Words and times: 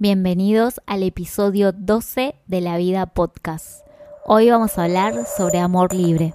Bienvenidos 0.00 0.80
al 0.86 1.02
episodio 1.02 1.72
12 1.72 2.36
de 2.46 2.60
La 2.60 2.76
Vida 2.76 3.06
Podcast. 3.06 3.84
Hoy 4.26 4.48
vamos 4.48 4.78
a 4.78 4.84
hablar 4.84 5.26
sobre 5.36 5.58
amor 5.58 5.92
libre. 5.92 6.34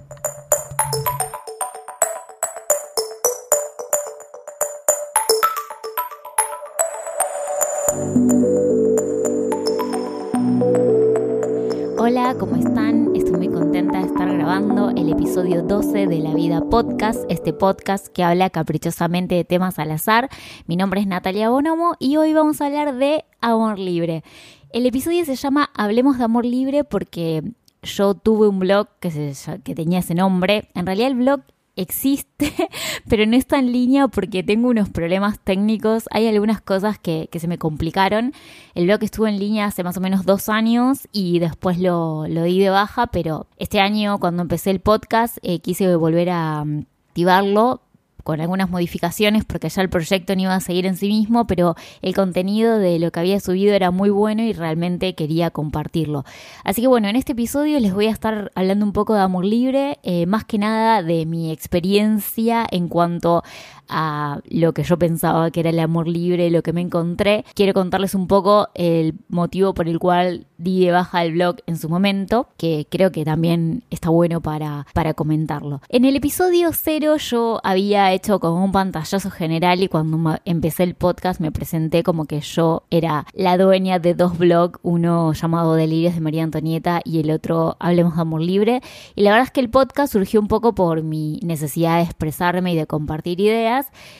Episodio 15.34 15.64
12 15.64 16.06
de 16.06 16.18
La 16.20 16.32
Vida 16.32 16.60
Podcast, 16.60 17.24
este 17.28 17.52
podcast 17.52 18.06
que 18.06 18.22
habla 18.22 18.50
caprichosamente 18.50 19.34
de 19.34 19.42
temas 19.42 19.80
al 19.80 19.90
azar. 19.90 20.28
Mi 20.68 20.76
nombre 20.76 21.00
es 21.00 21.08
Natalia 21.08 21.50
Bonomo 21.50 21.96
y 21.98 22.18
hoy 22.18 22.32
vamos 22.32 22.60
a 22.60 22.66
hablar 22.66 22.94
de 22.94 23.24
amor 23.40 23.80
libre. 23.80 24.22
El 24.70 24.86
episodio 24.86 25.24
se 25.24 25.34
llama 25.34 25.70
Hablemos 25.74 26.18
de 26.18 26.24
amor 26.24 26.46
libre 26.46 26.84
porque 26.84 27.42
yo 27.82 28.14
tuve 28.14 28.46
un 28.46 28.60
blog 28.60 28.86
que, 29.00 29.34
que 29.64 29.74
tenía 29.74 29.98
ese 29.98 30.14
nombre. 30.14 30.68
En 30.72 30.86
realidad 30.86 31.08
el 31.08 31.16
blog 31.16 31.40
existe, 31.76 32.52
pero 33.08 33.26
no 33.26 33.36
está 33.36 33.58
en 33.58 33.72
línea 33.72 34.08
porque 34.08 34.42
tengo 34.42 34.68
unos 34.68 34.88
problemas 34.88 35.38
técnicos. 35.40 36.04
Hay 36.10 36.26
algunas 36.26 36.60
cosas 36.60 36.98
que, 36.98 37.28
se 37.32 37.48
me 37.48 37.58
complicaron. 37.58 38.32
El 38.74 38.86
blog 38.86 39.02
estuvo 39.02 39.26
en 39.26 39.38
línea 39.38 39.66
hace 39.66 39.84
más 39.84 39.96
o 39.96 40.00
menos 40.00 40.24
dos 40.24 40.48
años 40.48 41.08
y 41.12 41.38
después 41.38 41.78
lo, 41.78 42.26
lo 42.28 42.42
di 42.44 42.60
de 42.60 42.70
baja, 42.70 43.08
pero 43.08 43.46
este 43.58 43.80
año 43.80 44.18
cuando 44.18 44.42
empecé 44.42 44.70
el 44.70 44.80
podcast 44.80 45.38
eh, 45.42 45.60
quise 45.60 45.94
volver 45.96 46.30
a 46.30 46.64
mm, 46.64 46.86
activarlo 47.08 47.83
con 48.24 48.40
algunas 48.40 48.70
modificaciones 48.70 49.44
porque 49.44 49.68
ya 49.68 49.82
el 49.82 49.90
proyecto 49.90 50.34
no 50.34 50.42
iba 50.42 50.54
a 50.54 50.60
seguir 50.60 50.86
en 50.86 50.96
sí 50.96 51.08
mismo, 51.08 51.46
pero 51.46 51.76
el 52.02 52.14
contenido 52.14 52.78
de 52.78 52.98
lo 52.98 53.12
que 53.12 53.20
había 53.20 53.38
subido 53.38 53.74
era 53.74 53.90
muy 53.90 54.10
bueno 54.10 54.42
y 54.42 54.52
realmente 54.52 55.14
quería 55.14 55.50
compartirlo. 55.50 56.24
Así 56.64 56.80
que 56.80 56.88
bueno, 56.88 57.08
en 57.08 57.16
este 57.16 57.32
episodio 57.32 57.78
les 57.78 57.94
voy 57.94 58.06
a 58.06 58.10
estar 58.10 58.50
hablando 58.54 58.84
un 58.84 58.92
poco 58.92 59.14
de 59.14 59.20
amor 59.20 59.44
libre, 59.44 59.98
eh, 60.02 60.26
más 60.26 60.44
que 60.44 60.58
nada 60.58 61.02
de 61.02 61.26
mi 61.26 61.52
experiencia 61.52 62.66
en 62.70 62.88
cuanto 62.88 63.44
a 63.88 64.40
lo 64.48 64.72
que 64.72 64.82
yo 64.82 64.98
pensaba 64.98 65.50
que 65.50 65.60
era 65.60 65.70
el 65.70 65.78
amor 65.78 66.08
libre, 66.08 66.50
lo 66.50 66.62
que 66.62 66.72
me 66.72 66.80
encontré. 66.80 67.44
Quiero 67.54 67.74
contarles 67.74 68.14
un 68.14 68.26
poco 68.26 68.68
el 68.74 69.14
motivo 69.28 69.74
por 69.74 69.88
el 69.88 69.98
cual 69.98 70.46
di 70.56 70.84
de 70.84 70.92
baja 70.92 71.24
el 71.24 71.32
blog 71.32 71.56
en 71.66 71.76
su 71.76 71.88
momento, 71.88 72.48
que 72.56 72.86
creo 72.90 73.12
que 73.12 73.24
también 73.24 73.84
está 73.90 74.08
bueno 74.08 74.40
para, 74.40 74.86
para 74.94 75.14
comentarlo. 75.14 75.80
En 75.88 76.04
el 76.04 76.16
episodio 76.16 76.70
cero 76.72 77.16
yo 77.16 77.60
había 77.64 78.12
hecho 78.12 78.40
como 78.40 78.64
un 78.64 78.72
pantallazo 78.72 79.30
general 79.30 79.82
y 79.82 79.88
cuando 79.88 80.38
empecé 80.44 80.84
el 80.84 80.94
podcast 80.94 81.40
me 81.40 81.52
presenté 81.52 82.02
como 82.02 82.26
que 82.26 82.40
yo 82.40 82.84
era 82.90 83.26
la 83.32 83.58
dueña 83.58 83.98
de 83.98 84.14
dos 84.14 84.38
blogs, 84.38 84.78
uno 84.82 85.32
llamado 85.32 85.74
Delirios 85.74 86.14
de 86.14 86.20
María 86.20 86.44
Antonieta 86.44 87.00
y 87.04 87.20
el 87.20 87.30
otro 87.30 87.76
Hablemos 87.80 88.14
de 88.16 88.22
Amor 88.22 88.40
Libre. 88.40 88.80
Y 89.14 89.22
la 89.22 89.30
verdad 89.30 89.46
es 89.46 89.50
que 89.50 89.60
el 89.60 89.70
podcast 89.70 90.12
surgió 90.12 90.40
un 90.40 90.48
poco 90.48 90.74
por 90.74 91.02
mi 91.02 91.40
necesidad 91.42 91.96
de 91.96 92.04
expresarme 92.04 92.72
y 92.72 92.76
de 92.76 92.86
compartir 92.86 93.40
ideas 93.40 93.73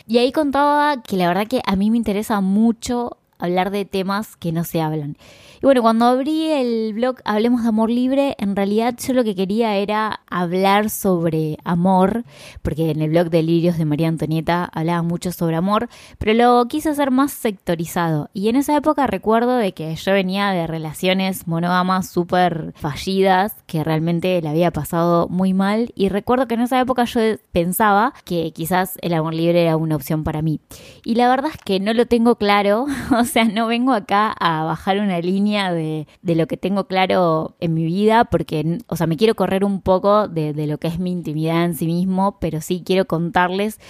y 0.07 0.19
ahí 0.19 0.33
contaba 0.33 1.03
que 1.03 1.17
la 1.17 1.29
verdad 1.29 1.47
que 1.47 1.61
a 1.67 1.77
mí 1.77 1.91
me 1.91 1.97
interesa 1.97 2.41
mucho 2.41 3.19
hablar 3.39 3.71
de 3.71 3.85
temas 3.85 4.37
que 4.37 4.53
no 4.53 4.65
se 4.65 4.81
hablan. 4.81 5.17
Y 5.63 5.67
bueno, 5.67 5.83
cuando 5.83 6.05
abrí 6.07 6.51
el 6.51 6.93
blog 6.95 7.17
Hablemos 7.25 7.63
de 7.63 7.69
Amor 7.69 7.91
Libre, 7.91 8.35
en 8.39 8.55
realidad 8.55 8.95
yo 8.99 9.15
lo 9.15 9.25
que 9.25 9.35
quería 9.35 9.77
era 9.77 10.21
hablar 10.29 10.91
sobre 10.91 11.59
amor, 11.65 12.25
porque 12.61 12.91
en 12.91 13.01
el 13.01 13.11
blog 13.11 13.31
de 13.31 13.43
Lirios 13.43 13.79
de 13.79 13.85
María 13.85 14.09
Antonieta 14.09 14.69
hablaba 14.73 15.03
mucho 15.03 15.33
sobre 15.33 15.57
amor, 15.57 15.89
pero 16.19 16.35
lo 16.35 16.67
quise 16.69 16.91
hacer 16.91 17.11
más 17.11 17.33
sectorizado. 17.33 18.29
Y 18.35 18.49
en 18.49 18.57
esa 18.57 18.77
época 18.77 19.07
recuerdo 19.07 19.57
de 19.57 19.73
que 19.73 19.95
yo 19.95 20.13
venía 20.13 20.51
de 20.51 20.67
relaciones 20.67 21.47
monógamas 21.47 22.09
súper 22.09 22.75
fallidas, 22.77 23.55
que 23.67 23.85
realmente 23.85 24.41
la 24.43 24.51
había 24.51 24.71
pasado 24.71 25.29
muy 25.29 25.55
mal, 25.55 25.93
y 25.95 26.09
recuerdo 26.09 26.47
que 26.47 26.55
en 26.55 26.61
esa 26.61 26.81
época 26.81 27.05
yo 27.05 27.21
pensaba 27.53 28.13
que 28.25 28.53
quizás 28.53 28.99
el 29.01 29.15
amor 29.15 29.35
libre 29.35 29.63
era 29.63 29.77
una 29.77 29.97
opción 29.97 30.25
para 30.25 30.43
mí. 30.43 30.61
Y 31.05 31.15
la 31.15 31.29
verdad 31.29 31.53
es 31.55 31.61
que 31.65 31.81
no 31.81 31.93
lo 31.95 32.07
tengo 32.07 32.37
claro, 32.37 32.87
o 33.25 33.27
sea, 33.27 33.45
no 33.45 33.67
vengo 33.67 33.93
acá 33.93 34.35
a 34.39 34.65
bajar 34.65 35.01
una 35.01 35.19
línea 35.21 35.73
de, 35.73 36.07
lo 36.23 36.47
que 36.47 36.57
tengo 36.57 36.87
claro 36.87 37.57
en 37.61 37.75
mi 37.75 37.85
vida, 37.85 38.25
porque, 38.25 38.79
o 38.87 38.97
sea, 38.97 39.07
me 39.07 39.17
quiero 39.17 39.35
correr 39.35 39.65
un 39.65 39.81
poco 39.81 40.29
de, 40.29 40.53
lo 40.67 40.79
que 40.79 40.89
es 40.89 40.99
mi 40.99 41.11
intimidad 41.11 41.65
en 41.65 41.75
sí 41.75 41.87
mismo, 41.87 42.39
pero 42.41 42.61
sí 42.61 42.83
quiero 42.85 43.07
contarles 43.07 43.81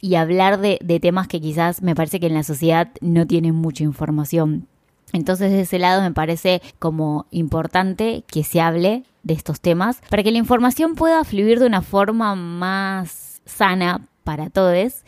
y 0.00 0.14
hablar 0.14 0.60
de, 0.60 0.78
de 0.82 0.98
temas 0.98 1.28
que 1.28 1.40
quizás 1.40 1.82
me 1.82 1.94
parece 1.94 2.20
que 2.20 2.26
en 2.26 2.34
la 2.34 2.42
sociedad 2.42 2.88
no 3.00 3.26
tienen 3.26 3.54
mucha 3.54 3.84
información. 3.84 4.66
Entonces, 5.12 5.50
de 5.50 5.62
ese 5.62 5.78
lado 5.78 6.02
me 6.02 6.12
parece 6.12 6.62
como 6.78 7.26
importante 7.30 8.24
que 8.26 8.44
se 8.44 8.60
hable 8.60 9.04
de 9.22 9.34
estos 9.34 9.60
temas 9.60 10.00
para 10.08 10.22
que 10.22 10.30
la 10.30 10.38
información 10.38 10.94
pueda 10.94 11.22
fluir 11.24 11.58
de 11.60 11.66
una 11.66 11.82
forma 11.82 12.34
más 12.34 13.42
sana 13.44 14.06
para 14.24 14.48
todos 14.48 15.02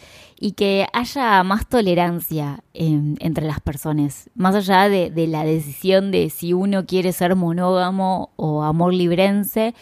y 0.44 0.52
que 0.52 0.88
haya 0.92 1.40
más 1.44 1.68
tolerancia 1.68 2.64
entre 2.74 3.46
las 3.46 3.60
personas, 3.60 4.28
más 4.34 4.56
allá 4.56 4.88
de, 4.88 5.08
de, 5.08 5.28
la 5.28 5.44
decisión 5.44 6.10
de 6.10 6.30
si 6.30 6.52
uno 6.52 6.84
quiere 6.84 7.12
ser 7.12 7.36
monógamo 7.36 8.30
o 8.34 8.64
amor 8.64 8.92
librense. 8.92 9.72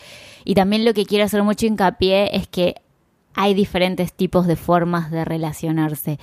Y 0.44 0.54
también 0.54 0.84
lo 0.84 0.92
que 0.92 1.06
quiero 1.06 1.24
hacer 1.24 1.42
mucho 1.44 1.64
hincapié 1.64 2.36
es 2.36 2.46
que 2.46 2.74
hay 3.32 3.54
diferentes 3.54 4.12
tipos 4.12 4.46
de 4.46 4.56
formas 4.56 5.10
de 5.10 5.24
relacionarse 5.24 6.18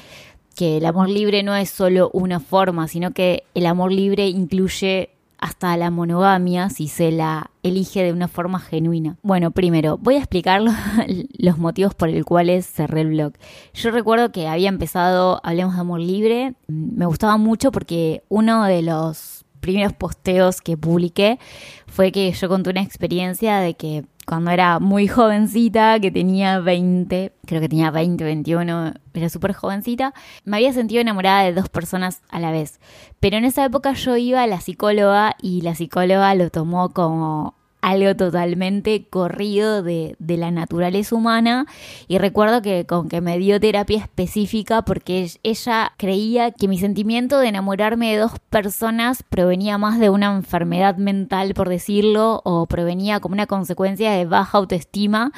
que 0.55 0.77
el 0.77 0.85
amor 0.85 1.09
libre 1.09 1.41
no 1.41 1.55
es 1.55 1.71
solo 1.71 2.11
una 2.13 2.39
forma, 2.39 2.87
sino 2.87 3.13
que 3.13 3.43
el 3.55 3.65
amor 3.65 3.91
libre 3.91 4.27
incluye 4.27 5.16
hasta 5.37 5.75
la 5.77 5.91
monogamia 5.91 6.69
si 6.69 6.87
se 6.87 7.11
la 7.11 7.51
elige 7.63 8.03
de 8.03 8.11
una 8.11 8.27
forma 8.27 8.59
genuina. 8.59 9.17
Bueno, 9.21 9.51
primero, 9.51 9.97
voy 9.97 10.15
a 10.15 10.19
explicar 10.19 10.61
los 11.37 11.57
motivos 11.57 11.93
por 11.95 12.09
los 12.09 12.25
cuales 12.25 12.65
cerré 12.65 13.01
el 13.01 13.09
blog. 13.09 13.33
Yo 13.73 13.91
recuerdo 13.91 14.31
que 14.31 14.47
había 14.47 14.69
empezado 14.69 15.39
Hablemos 15.43 15.75
de 15.75 15.81
Amor 15.81 15.99
Libre, 15.99 16.55
me 16.67 17.05
gustaba 17.05 17.37
mucho 17.37 17.71
porque 17.71 18.23
uno 18.29 18.63
de 18.65 18.81
los 18.81 19.45
primeros 19.59 19.93
posteos 19.93 20.61
que 20.61 20.77
publiqué 20.77 21.39
fue 21.87 22.11
que 22.11 22.31
yo 22.31 22.47
conté 22.47 22.69
una 22.69 22.81
experiencia 22.81 23.57
de 23.57 23.73
que 23.73 24.05
cuando 24.27 24.51
era 24.51 24.79
muy 24.79 25.07
jovencita, 25.07 26.01
que 26.01 26.11
tenía 26.11 26.59
20, 26.59 27.31
creo 27.45 27.61
que 27.61 27.69
tenía 27.69 27.91
20, 27.91 28.25
21, 28.25 28.93
era 29.13 29.29
súper 29.29 29.53
jovencita, 29.53 30.13
me 30.43 30.57
había 30.57 30.73
sentido 30.73 30.99
enamorada 30.99 31.43
de 31.43 31.53
dos 31.53 31.69
personas 31.69 32.21
a 32.27 32.41
la 32.41 32.51
vez. 32.51 32.81
Pero 33.21 33.37
en 33.37 33.45
esa 33.45 33.63
época 33.63 33.93
yo 33.93 34.17
iba 34.17 34.43
a 34.43 34.47
la 34.47 34.59
psicóloga 34.59 35.37
y 35.41 35.61
la 35.61 35.75
psicóloga 35.75 36.35
lo 36.35 36.49
tomó 36.49 36.89
como 36.89 37.55
algo 37.81 38.15
totalmente 38.15 39.05
corrido 39.07 39.83
de, 39.83 40.15
de, 40.19 40.37
la 40.37 40.51
naturaleza 40.51 41.15
humana. 41.15 41.65
Y 42.07 42.17
recuerdo 42.17 42.61
que 42.61 42.85
con 42.85 43.09
que 43.09 43.21
me 43.21 43.37
dio 43.37 43.59
terapia 43.59 43.99
específica 43.99 44.81
porque 44.81 45.29
ella 45.43 45.93
creía 45.97 46.51
que 46.51 46.67
mi 46.67 46.77
sentimiento 46.77 47.39
de 47.39 47.49
enamorarme 47.49 48.11
de 48.11 48.17
dos 48.17 48.33
personas 48.49 49.23
provenía 49.23 49.77
más 49.77 49.99
de 49.99 50.09
una 50.09 50.35
enfermedad 50.35 50.97
mental 50.97 51.53
por 51.53 51.69
decirlo 51.69 52.41
o 52.43 52.65
provenía 52.65 53.19
como 53.19 53.33
una 53.33 53.47
consecuencia 53.47 54.11
de 54.11 54.25
baja 54.25 54.57
autoestima 54.57 55.31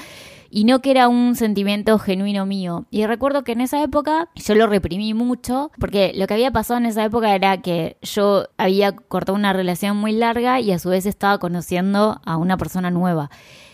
y 0.49 0.63
no 0.63 0.81
que 0.81 0.91
era 0.91 1.07
un 1.07 1.35
sentimiento 1.35 1.97
genuino 1.99 2.45
mío. 2.45 2.85
Y 2.89 3.05
recuerdo 3.05 3.43
que 3.43 3.51
en 3.53 3.61
esa 3.61 3.83
época 3.83 4.29
yo 4.35 4.55
lo 4.55 4.67
reprimí 4.67 5.13
mucho 5.13 5.71
porque 5.79 6.11
lo 6.15 6.27
que 6.27 6.33
había 6.33 6.51
pasado 6.51 6.79
en 6.79 6.85
esa 6.85 7.03
época 7.05 7.35
era 7.35 7.61
que 7.61 7.97
yo 8.01 8.47
había 8.57 8.93
cortado 8.93 9.37
una 9.37 9.53
relación 9.53 9.97
muy 9.97 10.11
larga 10.11 10.59
y 10.59 10.71
a 10.71 10.79
su 10.79 10.89
vez 10.89 11.05
estaba 11.05 11.37
conociendo 11.37 12.21
a 12.25 12.37
una 12.37 12.57
persona 12.57 12.91
nueva. 12.91 13.29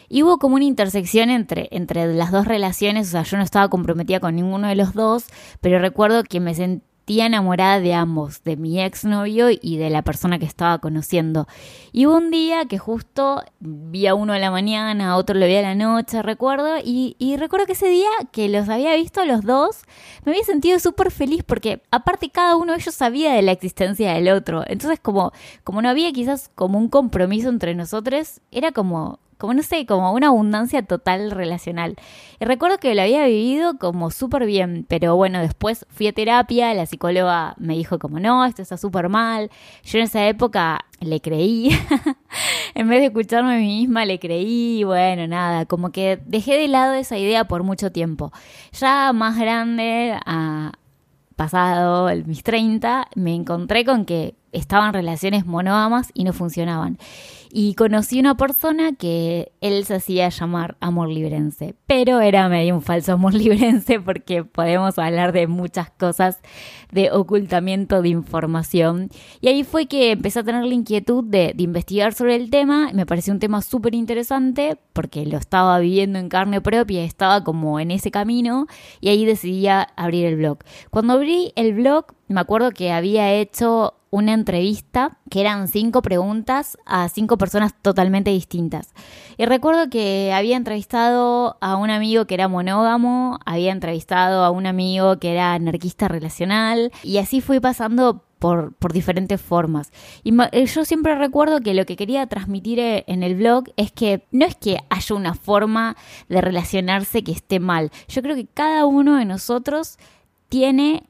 Y 0.08 0.22
hubo 0.24 0.38
como 0.38 0.56
una 0.56 0.66
intersección 0.66 1.30
entre, 1.30 1.68
entre 1.72 2.14
las 2.14 2.31
dos 2.31 2.47
relaciones, 2.47 3.08
o 3.08 3.12
sea, 3.12 3.24
yo 3.24 3.38
no 3.38 3.44
estaba 3.44 3.69
comprometida 3.69 4.19
con 4.19 4.35
ninguno 4.35 4.68
de 4.68 4.75
los 4.75 4.94
dos, 4.94 5.25
pero 5.62 5.80
recuerdo 5.80 6.24
que 6.24 6.40
me 6.40 6.53
sentí 6.53 6.85
tía 7.05 7.27
enamorada 7.27 7.79
de 7.79 7.93
ambos, 7.93 8.43
de 8.43 8.57
mi 8.57 8.81
exnovio 8.81 9.47
y 9.49 9.77
de 9.77 9.90
la 9.90 10.02
persona 10.02 10.40
que 10.40 10.46
estaba 10.46 10.79
conociendo. 10.79 11.47
Y 11.91 12.07
hubo 12.07 12.17
un 12.17 12.31
día 12.31 12.66
que 12.66 12.78
justo 12.78 13.43
vi 13.59 14.07
a 14.07 14.16
uno 14.16 14.34
a 14.34 14.40
la 14.40 14.52
mañana, 14.52 15.11
a 15.11 15.16
otro 15.16 15.37
lo 15.37 15.46
vi 15.46 15.55
a 15.55 15.61
la 15.61 15.75
noche, 15.75 16.22
recuerdo, 16.22 16.78
y, 16.84 17.16
y 17.19 17.37
recuerdo 17.37 17.67
que 17.67 17.73
ese 17.73 17.87
día 17.87 18.09
que 18.31 18.49
los 18.49 18.67
había 18.69 18.96
visto 18.96 19.22
a 19.22 19.25
los 19.25 19.43
dos, 19.43 19.84
me 20.25 20.31
había 20.31 20.43
sentido 20.43 20.79
súper 20.79 21.11
feliz 21.11 21.43
porque 21.43 21.81
aparte 21.91 22.29
cada 22.29 22.55
uno 22.55 22.73
de 22.73 22.79
ellos 22.79 22.96
sabía 22.96 23.34
de 23.34 23.43
la 23.43 23.51
existencia 23.51 24.13
del 24.13 24.29
otro. 24.29 24.63
Entonces 24.67 24.99
como, 24.99 25.31
como 25.63 25.81
no 25.81 25.90
había 25.90 26.11
quizás 26.11 26.49
como 26.55 26.79
un 26.79 26.90
compromiso 26.90 27.49
entre 27.49 27.75
nosotros, 27.75 28.41
era 28.51 28.72
como 28.72 29.19
como 29.37 29.53
no 29.53 29.64
sé, 29.64 29.85
como 29.85 30.14
una 30.14 30.28
abundancia 30.28 30.84
total 30.84 31.32
relacional. 31.32 31.96
Y 32.40 32.46
recuerdo 32.46 32.78
que 32.78 32.96
lo 32.96 33.02
había 33.02 33.26
vivido 33.26 33.78
como 33.78 34.11
súper 34.11 34.46
bien, 34.46 34.85
pero 34.87 35.16
bueno, 35.16 35.40
después 35.40 35.85
fui 35.90 36.08
a 36.08 36.14
terapia, 36.14 36.73
la 36.73 36.85
psicóloga 36.85 37.55
me 37.58 37.76
dijo 37.76 37.99
como 37.99 38.20
no, 38.20 38.46
esto 38.46 38.61
está 38.61 38.78
súper 38.78 39.09
mal. 39.09 39.49
Yo 39.84 39.99
en 39.99 40.05
esa 40.05 40.28
época 40.28 40.85
le 40.99 41.22
creí, 41.22 41.70
en 42.76 42.90
vez 42.90 42.99
de 42.99 43.08
escucharme 43.08 43.55
a 43.55 43.58
mí 43.58 43.79
misma, 43.82 44.05
le 44.05 44.20
creí, 44.20 44.84
bueno, 44.84 45.28
nada, 45.28 45.66
como 45.66 45.91
que 45.91 46.20
dejé 46.26 46.58
de 46.58 46.67
lado 46.67 46.93
esa 46.93 47.17
idea 47.17 47.46
por 47.46 47.64
mucho 47.64 47.91
tiempo. 47.91 48.32
Ya 48.72 49.11
más 49.14 49.37
grande, 49.37 50.17
a, 50.26 50.72
pasado 51.35 52.09
mis 52.26 52.43
30, 52.43 53.09
me 53.16 53.35
encontré 53.35 53.85
con 53.85 54.05
que 54.05 54.35
estaban 54.55 54.93
relaciones 54.93 55.46
monógamas 55.46 56.11
y 56.13 56.23
no 56.23 56.34
funcionaban. 56.34 56.97
Y 57.57 57.73
conocí 57.75 58.19
una 58.19 58.35
persona 58.35 58.91
que 58.93 59.53
él 59.61 59.85
se 59.85 59.96
hacía 59.96 60.28
llamar 60.28 60.75
amor 60.81 61.07
librense, 61.07 61.73
pero 61.87 62.19
era 62.19 62.49
medio 62.49 62.75
un 62.75 62.81
falso 62.81 63.13
amor 63.13 63.34
librense 63.35 63.97
porque 64.02 64.43
podemos 64.43 64.99
hablar 64.99 65.31
de 65.31 65.47
muchas 65.47 65.90
cosas 65.90 66.41
de 66.91 67.11
ocultamiento 67.11 68.02
de 68.02 68.09
información. 68.09 69.09
Y 69.40 69.47
ahí 69.47 69.63
fue 69.63 69.85
que 69.85 70.11
empecé 70.11 70.40
a 70.40 70.43
tener 70.43 70.66
la 70.66 70.73
inquietud 70.73 71.23
de, 71.23 71.53
investigar 71.58 72.13
sobre 72.13 72.35
el 72.35 72.49
tema. 72.49 72.91
Me 72.93 73.05
pareció 73.05 73.31
un 73.31 73.40
tema 73.40 73.61
súper 73.61 73.96
interesante 73.96 74.78
porque 74.91 75.25
lo 75.25 75.37
estaba 75.37 75.79
viviendo 75.79 76.19
en 76.19 76.28
carne 76.28 76.59
propia, 76.59 77.05
estaba 77.05 77.43
como 77.46 77.79
en 77.79 77.91
ese 77.91 78.11
camino 78.11 78.67
y 78.99 79.08
ahí 79.08 79.23
decidí 79.23 79.67
abrir 79.67 80.25
el 80.25 80.35
blog. 80.35 80.58
Cuando 80.90 81.13
abrí 81.13 81.53
el 81.55 81.73
blog, 81.73 82.08
me 82.28 82.41
acuerdo 82.41 82.72
que 82.72 82.91
había 82.91 83.31
hecho 83.34 83.93
una 84.16 84.32
entrevista 84.32 85.17
que 85.29 85.41
eran 85.41 85.67
cinco 85.67 86.02
preguntas 86.02 86.78
a 86.85 87.09
cinco 87.09 87.38
personas 87.38 87.73
totalmente 87.82 88.32
distintas. 88.32 88.94
Y 89.38 89.44
recuerdo 89.44 89.90
que 89.90 90.32
había 90.34 90.56
entrevistado 90.56 91.58
a 91.59 91.76
un 91.76 91.90
amigo 91.90 92.26
que 92.26 92.35
era 92.35 92.47
monógamo, 92.47 93.40
había 93.46 93.73
entrevistado 93.73 94.46
a 94.46 94.52
un 94.52 94.67
amigo 94.67 95.20
que 95.20 95.34
era 95.34 95.53
anarquista 95.53 96.08
relacional 96.08 96.94
y 97.03 97.17
así 97.17 97.41
fui 97.41 97.59
pasando 97.59 98.23
por, 98.40 98.73
por, 98.76 98.94
diferentes 98.94 99.41
formas. 99.41 99.91
Y 100.23 100.34
eh, 100.53 100.66
yo 100.66 100.85
siempre 100.85 101.16
recuerdo 101.16 101.59
que 101.59 101.73
lo 101.73 101.85
que 101.85 101.97
quería 101.97 102.26
transmitir 102.28 102.79
eh, 102.79 103.03
en 103.08 103.22
el 103.22 103.35
blog 103.35 103.66
es 103.76 103.91
que 103.91 104.26
no 104.32 104.46
es 104.46 104.56
que 104.56 104.78
haya 104.90 105.16
una 105.16 105.34
forma 105.34 105.97
de 106.29 106.40
relacionarse 106.40 107.22
que 107.22 107.34
esté 107.34 107.59
mal. 107.59 107.91
Yo 108.08 108.22
creo 108.22 108.35
que 108.35 108.47
cada 108.47 108.85
uno 108.85 109.18
de 109.18 109.26
nosotros 109.26 109.97
tiene 110.47 111.03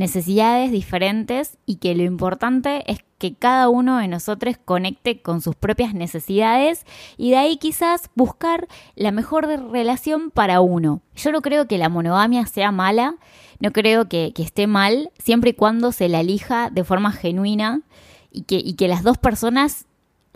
necesidades 0.00 0.72
diferentes 0.72 1.58
y 1.66 1.76
que 1.76 1.94
lo 1.94 2.02
importante 2.02 2.90
es 2.90 3.04
que 3.18 3.34
cada 3.34 3.68
uno 3.68 3.98
de 3.98 4.08
nosotros 4.08 4.56
conecte 4.64 5.20
con 5.20 5.42
sus 5.42 5.54
propias 5.54 5.92
necesidades 5.92 6.86
y 7.18 7.30
de 7.30 7.36
ahí 7.36 7.58
quizás 7.58 8.08
buscar 8.14 8.66
la 8.96 9.12
mejor 9.12 9.46
relación 9.46 10.30
para 10.30 10.62
uno. 10.62 11.02
Yo 11.14 11.32
no 11.32 11.42
creo 11.42 11.68
que 11.68 11.76
la 11.76 11.90
monogamia 11.90 12.46
sea 12.46 12.72
mala, 12.72 13.16
no 13.58 13.72
creo 13.72 14.08
que, 14.08 14.32
esté 14.38 14.66
mal, 14.66 15.10
siempre 15.18 15.50
y 15.50 15.52
cuando 15.52 15.92
se 15.92 16.08
la 16.08 16.20
elija 16.20 16.70
de 16.70 16.82
forma 16.82 17.12
genuina 17.12 17.82
y 18.32 18.44
que, 18.44 18.56
y 18.56 18.72
que 18.72 18.88
las 18.88 19.02
dos 19.02 19.18
personas 19.18 19.84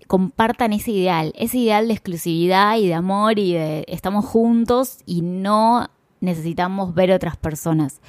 compartan 0.07 0.75
ese 0.75 0.91
ideal, 0.91 1.33
ese 1.39 1.57
ideal 1.57 1.89
de 1.89 1.95
exclusividad 1.95 2.77
y 2.77 2.87
de 2.87 2.95
amor 2.95 3.39
y 3.39 3.55
de 3.55 3.87
estamos 3.89 4.27
juntos 4.27 4.99
y 5.07 5.23
no 5.23 5.89
necesitamos 6.21 6.93
ver 6.93 7.13
otras 7.13 7.39
personas. 7.39 8.03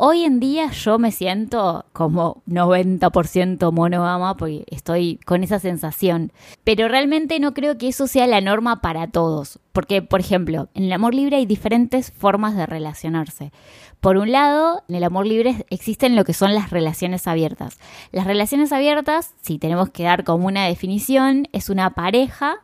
Hoy 0.00 0.22
en 0.22 0.38
día 0.38 0.70
yo 0.70 0.96
me 1.00 1.10
siento 1.10 1.84
como 1.92 2.40
90% 2.46 3.72
monógama 3.72 4.36
porque 4.36 4.64
estoy 4.68 5.18
con 5.26 5.42
esa 5.42 5.58
sensación. 5.58 6.30
Pero 6.62 6.86
realmente 6.86 7.40
no 7.40 7.52
creo 7.52 7.78
que 7.78 7.88
eso 7.88 8.06
sea 8.06 8.28
la 8.28 8.40
norma 8.40 8.80
para 8.80 9.08
todos. 9.08 9.58
Porque, 9.72 10.00
por 10.00 10.20
ejemplo, 10.20 10.68
en 10.74 10.84
el 10.84 10.92
amor 10.92 11.16
libre 11.16 11.38
hay 11.38 11.46
diferentes 11.46 12.12
formas 12.12 12.54
de 12.54 12.64
relacionarse. 12.64 13.50
Por 13.98 14.18
un 14.18 14.30
lado, 14.30 14.84
en 14.88 14.94
el 14.94 15.02
amor 15.02 15.26
libre 15.26 15.66
existen 15.68 16.14
lo 16.14 16.24
que 16.24 16.32
son 16.32 16.54
las 16.54 16.70
relaciones 16.70 17.26
abiertas. 17.26 17.80
Las 18.12 18.24
relaciones 18.24 18.70
abiertas, 18.70 19.34
si 19.40 19.58
tenemos 19.58 19.90
que 19.90 20.04
dar 20.04 20.22
como 20.22 20.46
una 20.46 20.66
definición, 20.66 21.48
es 21.50 21.70
una 21.70 21.94
pareja 21.94 22.60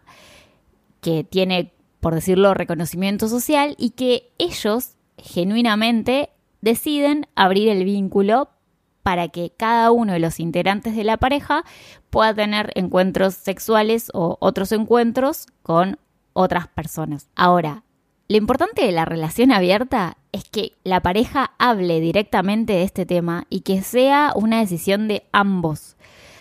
que 1.01 1.25
tiene, 1.25 1.73
por 1.99 2.15
decirlo, 2.15 2.55
reconocimiento 2.55 3.27
social 3.27 3.75
y 3.77 3.91
que 3.91 4.31
ellos 4.39 4.91
genuinamente 5.19 6.31
deciden 6.65 7.27
abrir 7.35 7.69
el 7.69 7.85
vínculo 7.85 8.49
para 9.03 9.29
que 9.29 9.53
cada 9.55 9.91
uno 9.91 10.15
de 10.15 10.19
los 10.19 10.41
integrantes 10.41 10.97
de 10.97 11.05
la 11.05 11.19
pareja 11.19 11.63
pueda 12.09 12.35
tener 12.35 12.73
encuentros 12.75 13.35
sexuales 13.35 14.11
o 14.15 14.39
otros 14.41 14.73
encuentros 14.73 15.47
con 15.63 15.99
otras 16.33 16.69
personas. 16.69 17.29
Ahora, 17.37 17.85
lo 18.29 18.39
importante 18.39 18.87
de 18.87 18.93
la 18.93 19.05
relación 19.05 19.53
abierta 19.53 20.17
es 20.33 20.45
que 20.45 20.73
la 20.85 21.03
pareja 21.03 21.53
hable 21.59 22.01
directamente 22.01 22.73
de 22.73 22.83
este 22.83 23.05
tema 23.05 23.45
y 23.51 23.61
que 23.61 23.83
sea 23.83 24.33
una 24.35 24.61
decisión 24.61 25.07
de 25.07 25.25
ambos. 25.33 25.99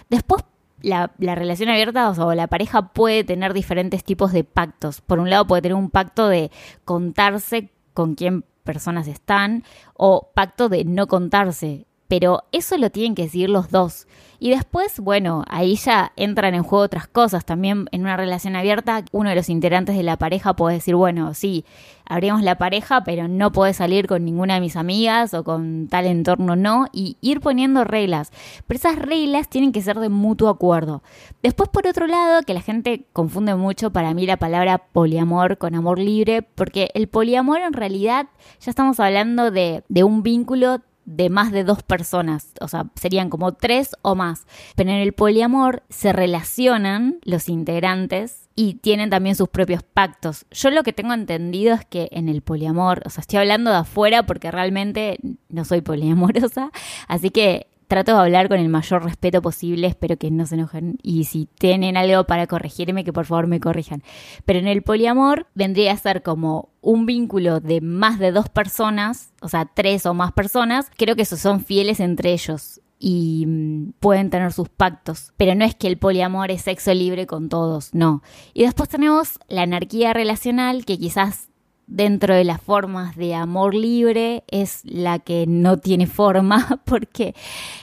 Después, 0.10 0.46
la, 0.82 1.12
relación 1.18 1.68
abierta 1.68 2.10
o 2.12 2.34
la 2.34 2.48
pareja 2.48 2.94
puede 2.94 3.26
tener 3.26 3.54
diferentes 3.54 4.06
tipos 4.06 4.32
de 4.32 4.46
pactos. 4.46 5.02
Por 5.02 5.20
un 5.20 5.30
lado, 5.30 5.48
puede 5.48 5.64
tener 5.64 5.76
un 5.76 5.90
pacto 5.90 6.30
de 6.30 6.50
contarse 6.86 7.72
con 7.94 8.16
quién 8.16 8.46
personas 8.64 9.08
están, 9.08 9.64
o 9.94 10.32
pacto 10.34 10.70
de 10.70 10.86
no 10.86 11.08
contarse, 11.08 11.86
pero 12.14 12.44
eso 12.52 12.78
lo 12.78 12.92
tienen 12.92 13.16
que 13.16 13.24
decir 13.24 13.50
los 13.50 13.72
dos. 13.72 14.06
Y 14.38 14.52
después, 14.52 15.00
bueno, 15.00 15.44
ahí 15.48 15.78
ya 15.78 16.12
entran 16.16 16.54
en 16.54 16.62
juego 16.62 16.84
otras 16.84 17.08
cosas. 17.08 17.44
También 17.44 17.88
en 17.92 18.02
una 18.02 18.16
relación 18.16 18.56
abierta, 18.56 19.04
uno 19.12 19.30
de 19.32 19.36
los 19.36 19.50
integrantes 19.50 19.98
de 19.98 20.04
la 20.04 20.18
pareja 20.18 20.56
puede 20.56 20.76
decir, 20.76 20.94
bueno, 20.94 21.34
sí, 21.34 21.66
abrimos 22.06 22.44
la 22.44 22.60
pareja, 22.60 23.04
pero 23.04 23.28
no 23.28 23.52
puede 23.52 23.74
salir 23.74 24.06
con 24.06 24.24
ninguna 24.26 24.54
de 24.54 24.62
mis 24.62 24.76
amigas 24.76 25.34
o 25.34 25.44
con 25.44 25.88
tal 25.88 26.06
entorno 26.06 26.56
no, 26.56 26.86
y 26.94 27.18
ir 27.22 27.40
poniendo 27.40 27.84
reglas. 27.84 28.32
Pero 28.68 28.78
esas 28.78 29.00
reglas 29.00 29.50
tienen 29.50 29.72
que 29.72 29.82
ser 29.82 29.98
de 29.98 30.10
mutuo 30.10 30.50
acuerdo. 30.50 31.02
Después, 31.42 31.70
por 31.70 31.88
otro 31.88 32.06
lado, 32.06 32.44
que 32.44 32.54
la 32.54 32.62
gente 32.62 33.08
confunde 33.12 33.56
mucho 33.56 33.92
para 33.92 34.14
mí 34.14 34.28
la 34.28 34.38
palabra 34.38 34.78
poliamor 34.78 35.58
con 35.58 35.74
amor 35.74 35.98
libre, 35.98 36.44
porque 36.44 36.92
el 36.94 37.08
poliamor 37.08 37.62
en 37.62 37.74
realidad 37.74 38.28
ya 38.60 38.70
estamos 38.70 39.00
hablando 39.00 39.50
de, 39.50 39.84
de 39.90 40.04
un 40.04 40.22
vínculo 40.22 40.80
de 41.06 41.30
más 41.30 41.52
de 41.52 41.64
dos 41.64 41.84
personas, 41.84 42.52
o 42.62 42.68
sea, 42.68 42.88
serían 42.96 43.30
como 43.30 43.54
tres 43.54 43.96
o 44.02 44.16
más. 44.16 44.46
Pero 44.76 44.90
en 44.90 44.98
el 44.98 45.14
poliamor 45.14 45.84
se 45.90 46.14
relacionan 46.14 47.20
los 47.24 47.50
integrantes 47.50 48.50
y 48.56 48.76
tienen 48.76 49.10
también 49.10 49.36
sus 49.36 49.50
propios 49.50 49.84
pactos. 49.84 50.46
Yo 50.52 50.70
lo 50.70 50.84
que 50.84 50.94
tengo 50.94 51.14
entendido 51.14 51.74
es 51.76 51.86
que 51.86 52.10
en 52.12 52.30
el 52.30 52.42
poliamor, 52.42 53.02
o 53.06 53.10
sea, 53.10 53.22
estoy 53.22 53.40
hablando 53.40 53.72
de 53.72 53.78
afuera 53.78 54.24
porque 54.26 54.52
realmente 54.52 55.18
no 55.50 55.66
soy 55.66 55.82
poliamorosa, 55.82 56.72
así 57.08 57.32
que 57.32 57.68
trato 57.94 58.14
de 58.16 58.22
hablar 58.22 58.50
con 58.50 58.60
el 58.60 58.70
mayor 58.70 59.04
respeto 59.04 59.40
posible, 59.44 59.86
espero 59.86 60.18
que 60.18 60.32
no 60.32 60.48
se 60.48 60.56
enojen 60.56 60.98
y 61.04 61.26
si 61.26 61.48
tienen 61.60 61.96
algo 61.96 62.24
para 62.24 62.48
corregirme, 62.48 63.04
que 63.04 63.14
por 63.14 63.26
favor 63.26 63.46
me 63.46 63.60
corrijan. 63.60 64.02
Pero 64.46 64.58
en 64.58 64.68
el 64.68 64.82
poliamor 64.82 65.46
vendría 65.54 65.92
a 65.92 65.98
ser 65.98 66.24
como 66.24 66.70
un 66.82 67.06
vínculo 67.06 67.60
de 67.60 67.82
más 67.82 68.18
de 68.18 68.32
dos 68.32 68.50
personas, 68.50 69.32
o 69.42 69.48
sea, 69.48 69.70
tres 69.72 70.08
o 70.08 70.16
más 70.16 70.32
personas, 70.32 70.90
creo 70.98 71.16
que 71.16 71.24
son 71.24 71.64
fieles 71.64 72.00
entre 72.00 72.34
ellos 72.34 72.82
y 72.98 73.46
mm, 73.46 73.92
pueden 74.00 74.32
tener 74.32 74.52
sus 74.54 74.70
pactos. 74.70 75.32
Pero 75.38 75.54
no 75.54 75.64
es 75.64 75.76
que 75.76 75.86
el 75.86 76.00
poliamor 76.00 76.50
es 76.50 76.64
sexo 76.64 76.96
libre 76.96 77.28
con 77.28 77.48
todos, 77.48 77.94
no. 77.94 78.24
Y 78.56 78.64
después 78.64 78.90
tenemos 78.90 79.40
la 79.48 79.62
anarquía 79.62 80.14
relacional, 80.14 80.84
que 80.84 80.98
quizás 80.98 81.50
dentro 81.88 82.36
de 82.36 82.44
las 82.44 82.62
formas 82.62 83.16
de 83.16 83.36
amor 83.36 83.76
libre 83.76 84.44
es 84.48 84.82
la 84.84 85.20
que 85.20 85.46
no 85.48 85.78
tiene 85.78 86.08
forma 86.08 86.82
porque 86.86 87.36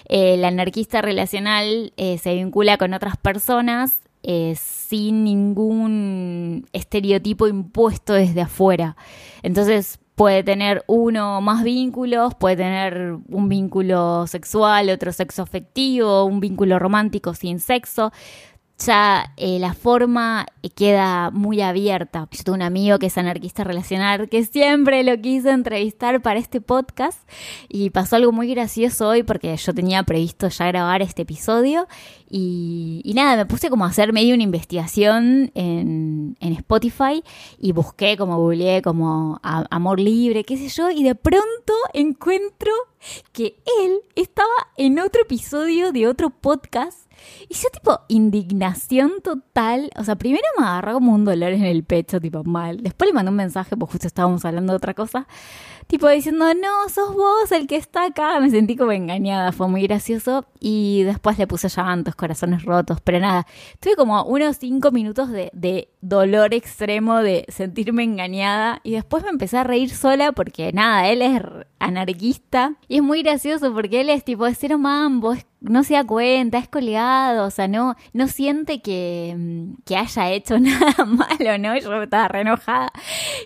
eh, 0.08 0.34
el 0.34 0.44
anarquista 0.44 1.02
relacional 1.02 1.92
eh, 1.96 2.18
se 2.18 2.34
vincula 2.34 2.76
con 2.76 2.94
otras 2.94 3.16
personas 3.16 4.00
eh, 4.22 4.54
sin 4.56 5.24
ningún 5.24 6.66
estereotipo 6.72 7.48
impuesto 7.48 8.12
desde 8.12 8.42
afuera. 8.42 8.96
Entonces 9.42 9.98
puede 10.14 10.42
tener 10.42 10.84
uno 10.86 11.38
o 11.38 11.40
más 11.40 11.64
vínculos, 11.64 12.34
puede 12.34 12.56
tener 12.56 13.16
un 13.30 13.48
vínculo 13.48 14.26
sexual, 14.26 14.90
otro 14.90 15.12
sexo 15.12 15.40
afectivo, 15.40 16.24
un 16.24 16.40
vínculo 16.40 16.78
romántico 16.78 17.32
sin 17.32 17.58
sexo 17.58 18.12
ya 18.84 19.32
eh, 19.36 19.58
la 19.58 19.74
forma 19.74 20.46
queda 20.74 21.30
muy 21.30 21.60
abierta. 21.60 22.28
Yo 22.30 22.44
tengo 22.44 22.56
un 22.56 22.62
amigo 22.62 22.98
que 22.98 23.06
es 23.06 23.18
anarquista 23.18 23.64
relacional 23.64 24.28
que 24.28 24.44
siempre 24.44 25.02
lo 25.04 25.20
quise 25.20 25.50
entrevistar 25.50 26.22
para 26.22 26.38
este 26.38 26.60
podcast 26.60 27.18
y 27.68 27.90
pasó 27.90 28.16
algo 28.16 28.32
muy 28.32 28.48
gracioso 28.48 29.08
hoy 29.08 29.22
porque 29.22 29.56
yo 29.56 29.74
tenía 29.74 30.02
previsto 30.02 30.48
ya 30.48 30.66
grabar 30.66 31.02
este 31.02 31.22
episodio 31.22 31.86
y, 32.30 33.12
nada, 33.14 33.36
me 33.36 33.46
puse 33.46 33.68
como 33.70 33.84
a 33.84 33.88
hacer 33.88 34.12
medio 34.12 34.34
una 34.34 34.44
investigación 34.44 35.50
en, 35.54 36.36
en 36.38 36.52
Spotify 36.52 37.24
y 37.58 37.72
busqué 37.72 38.16
como 38.16 38.38
googleé 38.38 38.82
como 38.82 39.40
amor 39.42 39.98
libre, 39.98 40.44
qué 40.44 40.56
sé 40.56 40.68
yo, 40.68 40.90
y 40.90 41.02
de 41.02 41.16
pronto 41.16 41.74
encuentro 41.92 42.72
que 43.32 43.56
él 43.82 44.00
estaba 44.14 44.48
en 44.76 45.00
otro 45.00 45.22
episodio 45.22 45.90
de 45.90 46.06
otro 46.06 46.30
podcast 46.30 47.10
y 47.48 47.54
yo 47.54 47.68
tipo, 47.70 48.00
indignación 48.08 49.20
total. 49.22 49.90
O 49.96 50.04
sea, 50.04 50.16
primero 50.16 50.44
me 50.58 50.64
agarró 50.64 50.94
como 50.94 51.14
un 51.14 51.24
dolor 51.24 51.52
en 51.52 51.64
el 51.64 51.84
pecho, 51.84 52.20
tipo 52.20 52.44
mal. 52.44 52.82
Después 52.82 53.08
le 53.08 53.14
mandé 53.14 53.30
un 53.30 53.36
mensaje, 53.36 53.76
porque 53.76 53.92
justo 53.92 54.06
estábamos 54.06 54.44
hablando 54.44 54.72
de 54.72 54.76
otra 54.76 54.94
cosa. 54.94 55.26
Tipo 55.90 56.08
diciendo, 56.08 56.44
no, 56.54 56.88
sos 56.88 57.16
vos 57.16 57.50
el 57.50 57.66
que 57.66 57.74
está 57.74 58.04
acá. 58.04 58.38
Me 58.38 58.48
sentí 58.48 58.76
como 58.76 58.92
engañada, 58.92 59.50
fue 59.50 59.66
muy 59.66 59.82
gracioso. 59.82 60.46
Y 60.60 61.02
después 61.02 61.36
le 61.36 61.48
puse 61.48 61.68
llantos, 61.68 62.14
corazones 62.14 62.64
rotos. 62.64 63.00
Pero 63.00 63.18
nada, 63.18 63.44
tuve 63.80 63.96
como 63.96 64.22
unos 64.22 64.56
cinco 64.56 64.92
minutos 64.92 65.30
de, 65.30 65.50
de 65.52 65.88
dolor 66.00 66.54
extremo 66.54 67.18
de 67.18 67.44
sentirme 67.48 68.04
engañada 68.04 68.80
y 68.84 68.92
después 68.92 69.24
me 69.24 69.30
empecé 69.30 69.58
a 69.58 69.64
reír 69.64 69.90
sola 69.90 70.30
porque 70.30 70.72
nada, 70.72 71.08
él 71.08 71.22
es 71.22 71.42
anarquista 71.80 72.76
y 72.86 72.96
es 72.96 73.02
muy 73.02 73.22
gracioso 73.22 73.72
porque 73.74 74.00
él 74.00 74.10
es 74.10 74.24
tipo 74.24 74.44
de 74.44 74.54
cero 74.54 74.78
mambo, 74.78 75.32
es 75.32 75.44
no 75.60 75.84
se 75.84 75.94
da 75.94 76.04
cuenta, 76.04 76.58
es 76.58 76.68
colgado, 76.68 77.46
o 77.46 77.50
sea, 77.50 77.68
no, 77.68 77.94
no 78.12 78.28
siente 78.28 78.80
que, 78.80 79.34
mm, 79.36 79.82
que 79.84 79.96
haya 79.96 80.30
hecho 80.30 80.58
nada 80.60 81.04
malo, 81.04 81.58
¿no? 81.58 81.78
Yo 81.78 82.02
estaba 82.02 82.28
re 82.28 82.40
enojada. 82.40 82.90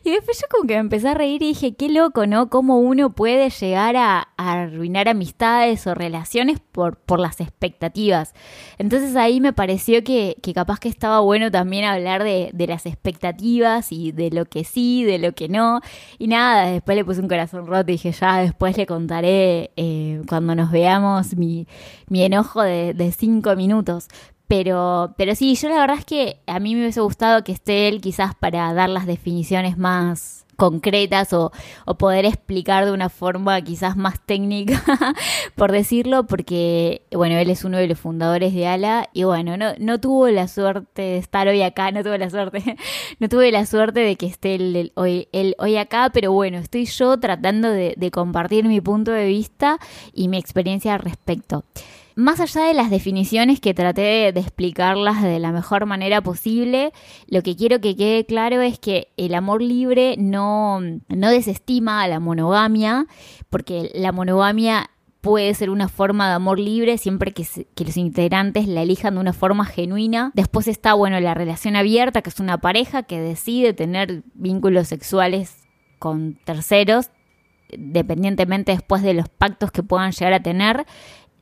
Y 0.04 0.10
después 0.10 0.40
yo 0.40 0.46
como 0.50 0.66
que 0.66 0.74
me 0.74 0.80
empecé 0.80 1.08
a 1.08 1.14
reír 1.14 1.42
y 1.42 1.48
dije, 1.48 1.74
qué 1.74 1.88
loco, 1.88 2.26
¿no? 2.26 2.50
Cómo 2.50 2.78
uno 2.78 3.10
puede 3.10 3.50
llegar 3.50 3.96
a, 3.96 4.28
arruinar 4.36 5.08
amistades 5.08 5.86
o 5.86 5.94
relaciones 5.94 6.60
por, 6.60 6.96
por 6.96 7.18
las 7.18 7.40
expectativas. 7.40 8.34
Entonces 8.78 9.16
ahí 9.16 9.40
me 9.40 9.52
pareció 9.52 10.04
que, 10.04 10.36
que 10.42 10.52
capaz 10.52 10.80
que 10.80 10.88
estaba 10.88 11.20
bueno 11.20 11.50
también 11.50 11.84
hablar 11.84 12.22
de, 12.24 12.50
de, 12.52 12.66
las 12.66 12.84
expectativas 12.86 13.90
y 13.90 14.12
de 14.12 14.30
lo 14.30 14.44
que 14.44 14.64
sí, 14.64 15.04
de 15.04 15.18
lo 15.18 15.32
que 15.32 15.48
no. 15.48 15.80
Y 16.18 16.28
nada, 16.28 16.70
después 16.70 16.96
le 16.96 17.04
puse 17.04 17.20
un 17.20 17.28
corazón 17.28 17.66
roto 17.66 17.90
y 17.90 17.94
dije, 17.94 18.12
ya, 18.12 18.38
después 18.38 18.76
le 18.76 18.86
contaré 18.86 19.72
eh, 19.76 20.20
cuando 20.28 20.54
nos 20.54 20.70
veamos 20.70 21.36
mi 21.36 21.66
mi 22.08 22.22
enojo 22.22 22.62
de, 22.62 23.14
cinco 23.16 23.54
minutos. 23.56 24.08
Pero, 24.46 25.14
pero 25.16 25.34
sí, 25.34 25.54
yo 25.54 25.68
la 25.70 25.78
verdad 25.78 25.98
es 25.98 26.04
que 26.04 26.38
a 26.46 26.60
mí 26.60 26.74
me 26.74 26.82
hubiese 26.82 27.00
gustado 27.00 27.42
que 27.44 27.52
esté 27.52 27.88
él 27.88 28.00
quizás 28.00 28.34
para 28.34 28.72
dar 28.74 28.90
las 28.90 29.06
definiciones 29.06 29.78
más 29.78 30.44
concretas 30.54 31.32
o, 31.32 31.52
poder 31.98 32.24
explicar 32.26 32.84
de 32.84 32.92
una 32.92 33.08
forma 33.08 33.60
quizás 33.62 33.96
más 33.96 34.20
técnica, 34.24 34.82
por 35.54 35.72
decirlo, 35.72 36.26
porque, 36.26 37.02
bueno, 37.12 37.36
él 37.36 37.50
es 37.50 37.64
uno 37.64 37.78
de 37.78 37.86
los 37.86 37.98
fundadores 37.98 38.54
de 38.54 38.66
ALA 38.66 39.08
y 39.12 39.24
bueno, 39.24 39.56
no, 39.56 40.00
tuvo 40.00 40.28
la 40.28 40.48
suerte 40.48 41.02
de 41.02 41.18
estar 41.18 41.48
hoy 41.48 41.62
acá, 41.62 41.90
no 41.92 42.02
tuve 42.02 42.18
la 42.18 42.30
suerte, 42.30 42.76
no 43.18 43.28
tuve 43.28 43.52
la 43.52 43.66
suerte 43.66 44.00
de 44.00 44.16
que 44.16 44.26
esté 44.26 44.56
él, 44.56 44.92
hoy, 44.94 45.28
hoy 45.58 45.76
acá, 45.76 46.10
pero 46.12 46.32
bueno, 46.32 46.58
estoy 46.58 46.86
yo 46.86 47.18
tratando 47.18 47.70
de 47.70 48.10
compartir 48.10 48.64
mi 48.66 48.80
punto 48.80 49.12
de 49.12 49.26
vista 49.26 49.78
y 50.12 50.28
mi 50.28 50.38
experiencia 50.38 50.94
al 50.94 51.00
respecto. 51.00 51.64
Más 52.16 52.38
allá 52.38 52.66
de 52.66 52.74
las 52.74 52.90
definiciones 52.90 53.58
que 53.60 53.74
traté 53.74 54.32
de, 54.32 54.40
explicarlas 54.40 55.22
de 55.22 55.40
la 55.40 55.50
mejor 55.50 55.84
manera 55.86 56.20
posible, 56.22 56.92
lo 57.26 57.42
que 57.42 57.56
quiero 57.56 57.80
que 57.80 57.96
quede 57.96 58.24
claro 58.24 58.60
es 58.60 58.78
que 58.78 59.08
el 59.16 59.34
amor 59.34 59.60
libre 59.62 60.14
no, 60.16 60.80
no 60.80 61.30
desestima 61.30 62.02
a 62.02 62.08
la 62.08 62.20
monogamia, 62.20 63.06
porque 63.50 63.90
la 63.94 64.12
monogamia 64.12 64.90
puede 65.20 65.54
ser 65.54 65.70
una 65.70 65.88
forma 65.88 66.28
de 66.28 66.34
amor 66.34 66.60
libre 66.60 66.98
siempre 66.98 67.32
que, 67.32 67.46
que, 67.74 67.84
los 67.84 67.96
integrantes 67.96 68.68
la 68.68 68.82
elijan 68.82 69.14
de 69.14 69.20
una 69.20 69.32
forma 69.32 69.64
genuina. 69.64 70.30
Después 70.34 70.68
está, 70.68 70.94
bueno, 70.94 71.18
la 71.18 71.34
relación 71.34 71.74
abierta, 71.74 72.22
que 72.22 72.30
es 72.30 72.38
una 72.38 72.58
pareja 72.58 73.04
que 73.04 73.20
decide 73.20 73.72
tener 73.72 74.22
vínculos 74.34 74.86
sexuales 74.86 75.66
con 75.98 76.38
terceros, 76.44 77.10
dependientemente 77.76 78.72
después 78.72 79.02
de 79.02 79.14
los 79.14 79.28
pactos 79.28 79.72
que 79.72 79.82
puedan 79.82 80.12
llegar 80.12 80.34
a 80.34 80.42
tener 80.42 80.84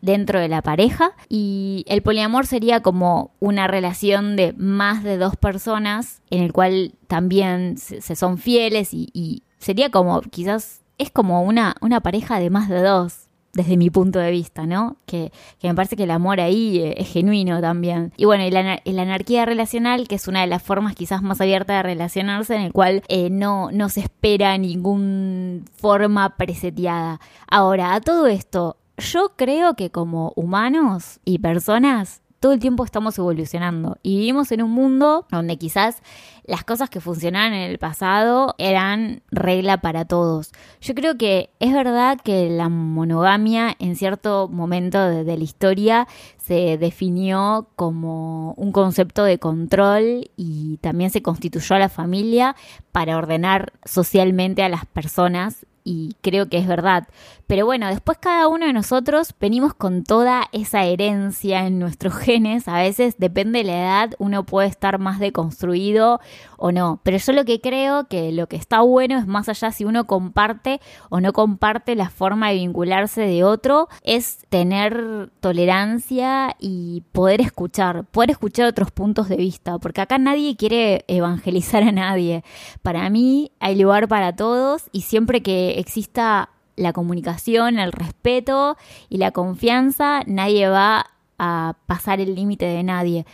dentro 0.02 0.40
de 0.40 0.49
la 0.49 0.61
pareja 0.61 1.12
y 1.28 1.85
el 1.88 2.02
poliamor 2.02 2.47
sería 2.47 2.80
como 2.80 3.30
una 3.40 3.68
relación 3.68 4.37
de 4.37 4.52
más 4.59 5.02
de 5.02 5.16
dos 5.16 5.37
personas 5.37 6.21
en 6.28 6.42
el 6.42 6.52
cual 6.52 6.92
también 7.06 7.78
se, 7.78 8.00
son 8.14 8.37
fieles 8.37 8.90
y, 8.92 9.42
sería 9.59 9.90
como 9.90 10.21
quizás 10.23 10.82
es 10.99 11.11
como 11.12 11.42
una, 11.42 11.76
una 11.80 12.00
pareja 12.00 12.40
de 12.40 12.50
más 12.50 12.68
de 12.68 12.82
dos 12.82 13.28
desde 13.54 13.76
mi 13.76 13.90
punto 13.90 14.18
de 14.18 14.30
vista, 14.30 14.66
¿no? 14.66 14.97
Que, 15.06 15.30
me 15.62 15.75
parece 15.75 15.94
que 15.94 16.04
el 16.04 16.11
amor 16.11 16.40
ahí 16.40 16.78
eh, 16.78 16.94
es 16.97 17.12
genuino 17.12 17.61
también. 17.61 18.12
Y 18.16 18.25
bueno, 18.25 18.44
y 18.44 18.50
la, 18.50 18.80
anarquía 19.02 19.44
relacional, 19.44 20.09
que 20.09 20.14
es 20.14 20.26
una 20.26 20.40
de 20.40 20.47
las 20.47 20.62
formas 20.62 20.94
quizás 20.94 21.23
más 21.23 21.40
abiertas 21.40 21.76
de 21.76 21.82
relacionarse, 21.82 22.54
en 22.54 22.62
el 22.62 22.73
cual 22.73 23.02
eh, 23.09 23.28
no, 23.30 23.71
no 23.71 23.88
se 23.88 24.00
espera 24.00 24.56
ninguna 24.59 25.62
forma 25.76 26.37
preseteada. 26.37 27.21
Ahora, 27.47 27.94
a 27.94 28.00
todo 28.00 28.26
esto, 28.26 28.78
yo 29.02 29.32
creo 29.37 29.75
que 29.75 29.90
como 29.90 30.32
humanos 30.37 31.21
y 31.25 31.38
personas 31.38 32.23
todo 32.42 32.52
el 32.52 32.59
tiempo 32.59 32.85
estamos 32.85 33.16
evolucionando 33.18 33.99
y 34.02 34.16
vivimos 34.16 34.50
en 34.50 34.62
un 34.62 34.73
mundo 34.73 35.26
donde 35.30 35.59
quizás 35.59 36.02
las 36.44 36.64
cosas 36.64 36.90
que 36.90 37.00
funcionaban 37.00 37.52
en 37.52 37.71
el 37.71 37.78
pasado 37.78 38.56
eran 38.59 39.23
regla 39.30 39.80
para 39.80 40.06
todos. 40.06 40.50
Yo 40.80 40.97
creo 40.97 41.16
que 41.16 41.50
es 41.61 41.73
verdad 41.73 42.18
que 42.21 42.50
la 42.50 42.68
monogamia 42.68 43.76
en 43.78 43.94
cierto 43.94 44.49
momento 44.49 44.99
de, 45.09 45.25
la 45.25 45.44
historia 45.44 46.09
se 46.37 46.78
definió 46.78 47.68
como 47.76 48.54
un 48.54 48.73
concepto 48.73 49.23
de 49.23 49.38
control 49.38 50.28
y 50.37 50.78
también 50.78 51.11
se 51.11 51.23
constituyó 51.23 51.76
a 51.76 51.78
la 51.78 51.88
familia 51.88 52.56
para 52.90 53.18
ordenar 53.18 53.73
socialmente 53.85 54.64
a 54.64 54.68
las 54.68 54.85
personas 54.85 55.64
y 55.85 56.16
creo 56.23 56.49
que 56.49 56.59
es 56.59 56.66
verdad. 56.66 57.09
Pero 57.46 57.66
bueno, 57.66 57.88
después 57.88 58.18
cada 58.18 58.49
uno 58.49 58.66
de 58.66 58.72
nosotros 58.72 59.34
venimos 59.38 59.75
con 59.75 60.04
toda 60.04 60.49
esa 60.52 60.84
herencia 60.84 61.66
en 61.66 61.78
nuestros 61.78 62.14
genes. 62.18 62.68
A 62.68 62.78
veces 62.78 63.16
depende 63.18 63.58
de 63.58 63.64
la 63.64 63.80
edad, 63.80 64.11
uno 64.18 64.44
puede 64.44 64.68
estar 64.68 64.99
más 64.99 65.18
deconstruido 65.18 66.20
o 66.56 66.72
no. 66.72 67.00
Pero 67.02 67.18
yo 67.18 67.32
lo 67.32 67.44
que 67.44 67.61
creo 67.61 68.04
que 68.08 68.32
lo 68.32 68.46
que 68.46 68.56
está 68.56 68.80
bueno 68.80 69.18
es 69.18 69.26
más 69.26 69.49
allá 69.49 69.70
si 69.72 69.84
uno 69.84 70.06
comparte 70.06 70.80
o 71.11 71.20
no 71.20 71.32
comparte 71.32 71.94
la 71.94 72.11
forma 72.11 72.49
de 72.49 72.54
vincularse 72.54 73.22
de 73.22 73.44
otro, 73.44 73.88
es 74.02 74.38
tener 74.49 75.30
tolerancia 75.40 76.56
y 76.58 77.02
poder 77.12 77.40
escuchar, 77.40 78.04
poder 78.04 78.30
escuchar 78.30 78.66
otros 78.66 78.90
puntos 78.90 79.28
de 79.28 79.37
vista. 79.37 79.78
Porque 79.78 80.00
acá 80.00 80.18
nadie 80.18 80.56
quiere 80.56 81.04
evangelizar 81.08 81.82
a 81.82 81.92
nadie. 81.92 82.44
Para 82.82 83.08
mí 83.11 83.52
hay 83.61 83.76
lugar 83.76 84.08
para 84.08 84.34
todos 84.34 84.84
y 84.92 85.02
siempre 85.02 85.42
que 85.42 85.78
exista 85.78 86.50
la 86.76 86.93
comunicación, 86.93 87.79
el 87.79 87.93
respeto 87.93 88.76
y 89.09 89.19
la 89.19 89.31
confianza, 89.31 90.23
nadie 90.26 90.69
va 90.69 91.07
a 91.38 91.76
pasar 91.87 92.21
el 92.21 92.35
límite 92.35 92.67
de 92.67 92.83
nadie. 92.83 93.26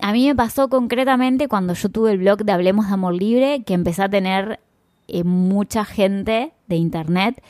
A 0.00 0.12
mí 0.12 0.26
me 0.26 0.34
pasó 0.34 0.68
concretamente 0.68 1.48
cuando 1.48 1.74
yo 1.74 1.88
tuve 1.88 2.12
el 2.12 2.18
blog 2.18 2.44
de 2.44 2.52
Hablemos 2.52 2.88
de 2.88 2.94
Amor 2.94 3.14
Libre, 3.14 3.62
que 3.64 3.74
empecé 3.74 4.02
a 4.02 4.08
tener 4.08 4.60
eh, 5.06 5.24
mucha 5.24 5.84
gente 5.84 6.52
de 6.66 6.76
internet, 6.76 7.42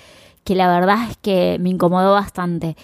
que 0.45 0.55
la 0.55 0.69
verdad 0.69 1.11
es 1.11 1.17
que 1.17 1.57
me 1.61 1.71
incomodó 1.71 2.13
bastante. 2.13 2.77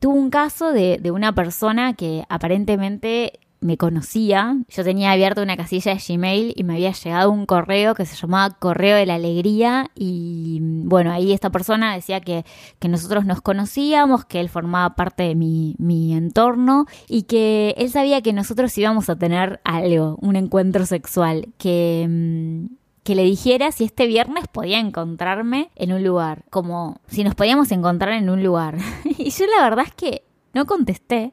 Tuve 0.00 0.18
un 0.18 0.30
caso 0.30 0.72
de, 0.72 0.98
de 1.00 1.10
una 1.12 1.34
persona 1.34 1.92
que 1.94 2.24
aparentemente 2.28 3.38
me 3.62 3.76
conocía. 3.76 4.58
Yo 4.68 4.84
tenía 4.84 5.12
abierta 5.12 5.42
una 5.42 5.56
casilla 5.56 5.94
de 5.94 6.00
Gmail 6.06 6.52
y 6.56 6.64
me 6.64 6.74
había 6.74 6.92
llegado 6.92 7.30
un 7.30 7.46
correo 7.46 7.94
que 7.94 8.04
se 8.04 8.16
llamaba 8.16 8.54
Correo 8.58 8.96
de 8.96 9.06
la 9.06 9.14
Alegría 9.14 9.90
y 9.94 10.58
bueno, 10.62 11.12
ahí 11.12 11.32
esta 11.32 11.50
persona 11.50 11.94
decía 11.94 12.20
que, 12.20 12.44
que 12.78 12.88
nosotros 12.88 13.24
nos 13.24 13.40
conocíamos, 13.40 14.24
que 14.24 14.40
él 14.40 14.48
formaba 14.48 14.94
parte 14.94 15.22
de 15.22 15.34
mi, 15.34 15.74
mi 15.78 16.14
entorno 16.14 16.86
y 17.08 17.22
que 17.22 17.74
él 17.78 17.90
sabía 17.90 18.20
que 18.20 18.32
nosotros 18.32 18.76
íbamos 18.76 19.08
a 19.08 19.16
tener 19.16 19.60
algo, 19.64 20.18
un 20.20 20.36
encuentro 20.36 20.84
sexual, 20.84 21.48
que 21.58 22.06
mm, 22.08 22.82
que 23.02 23.14
le 23.14 23.24
dijera 23.24 23.72
si 23.72 23.84
este 23.84 24.06
viernes 24.06 24.46
podía 24.48 24.78
encontrarme 24.78 25.70
en 25.74 25.92
un 25.92 26.04
lugar, 26.04 26.44
como 26.50 27.00
si 27.08 27.24
nos 27.24 27.34
podíamos 27.34 27.72
encontrar 27.72 28.12
en 28.12 28.30
un 28.30 28.42
lugar. 28.42 28.78
y 29.04 29.30
yo 29.30 29.46
la 29.46 29.64
verdad 29.64 29.86
es 29.86 29.94
que 29.94 30.22
no 30.54 30.66
contesté. 30.66 31.32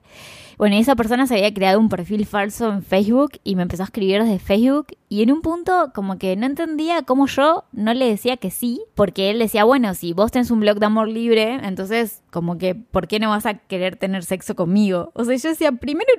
Bueno, 0.57 0.75
esa 0.75 0.97
persona 0.97 1.25
se 1.25 1.35
había 1.35 1.53
creado 1.53 1.79
un 1.79 1.87
perfil 1.87 2.25
falso 2.25 2.69
en 2.73 2.83
Facebook 2.83 3.39
y 3.45 3.55
me 3.55 3.61
empezó 3.61 3.83
a 3.83 3.85
escribir 3.85 4.21
desde 4.21 4.39
Facebook 4.39 4.87
y 5.07 5.23
en 5.23 5.31
un 5.31 5.41
punto 5.41 5.91
como 5.95 6.17
que 6.17 6.35
no 6.35 6.45
entendía 6.45 7.03
cómo 7.03 7.27
yo 7.27 7.63
no 7.71 7.93
le 7.93 8.09
decía 8.09 8.35
que 8.35 8.51
sí, 8.51 8.81
porque 8.93 9.29
él 9.29 9.39
decía, 9.39 9.63
bueno, 9.63 9.93
si 9.93 10.11
vos 10.11 10.31
tenés 10.33 10.51
un 10.51 10.59
blog 10.59 10.79
de 10.79 10.85
amor 10.85 11.07
libre, 11.07 11.59
entonces 11.63 12.23
como 12.29 12.57
que, 12.57 12.75
¿por 12.75 13.07
qué 13.07 13.19
no 13.19 13.29
vas 13.29 13.45
a 13.45 13.53
querer 13.53 13.95
tener 13.95 14.25
sexo 14.25 14.55
conmigo? 14.55 15.11
O 15.15 15.23
sea, 15.23 15.37
yo 15.37 15.49
decía, 15.49 15.71
primero 15.71 16.11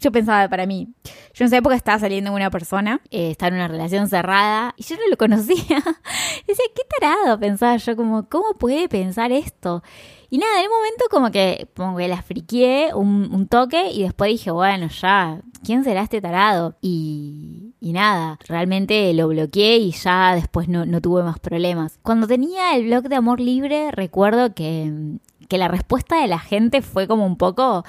yo 0.00 0.10
pensaba 0.12 0.48
para 0.48 0.66
mí, 0.66 0.94
yo 1.34 1.44
en 1.44 1.46
esa 1.46 1.58
época 1.58 1.74
estaba 1.74 1.98
saliendo 1.98 2.30
con 2.30 2.40
una 2.40 2.50
persona, 2.50 3.00
eh, 3.10 3.30
estaba 3.32 3.48
en 3.48 3.54
una 3.56 3.68
relación 3.68 4.08
cerrada 4.08 4.74
y 4.76 4.84
yo 4.84 4.96
no 4.96 5.02
lo 5.10 5.16
conocía. 5.16 5.56
decía, 6.46 6.64
qué 6.74 6.82
tarado, 7.00 7.38
pensaba 7.38 7.76
yo, 7.76 7.96
como, 7.96 8.28
¿cómo 8.28 8.54
puede 8.54 8.88
pensar 8.88 9.30
esto? 9.30 9.82
Y 10.30 10.38
nada, 10.38 10.60
en 10.60 10.66
un 10.66 10.76
momento 10.76 11.04
como 11.10 11.30
que, 11.32 11.68
como 11.76 11.96
que 11.96 12.06
la 12.06 12.22
friqué 12.22 12.90
un, 12.94 13.48
toque 13.48 13.90
y 13.90 14.04
después 14.04 14.30
dije, 14.30 14.52
bueno, 14.52 14.86
ya, 14.88 15.40
¿quién 15.64 15.82
será 15.82 16.02
este 16.02 16.20
tarado? 16.20 16.76
Y, 16.80 17.74
y 17.80 17.92
nada, 17.92 18.38
realmente 18.46 19.12
lo 19.12 19.26
bloqueé 19.26 19.78
y 19.78 19.90
ya 19.90 20.36
después 20.36 20.68
no, 20.68 20.86
no 20.86 21.00
tuve 21.00 21.24
más 21.24 21.40
problemas. 21.40 21.98
Cuando 22.02 22.28
tenía 22.28 22.76
el 22.76 22.86
blog 22.86 23.08
de 23.08 23.16
amor 23.16 23.40
libre, 23.40 23.90
recuerdo 23.90 24.54
que, 24.54 25.18
que 25.48 25.58
la 25.58 25.66
respuesta 25.66 26.20
de 26.20 26.28
la 26.28 26.38
gente 26.38 26.80
fue 26.80 27.08
como 27.08 27.26
un 27.26 27.36
poco 27.36 27.84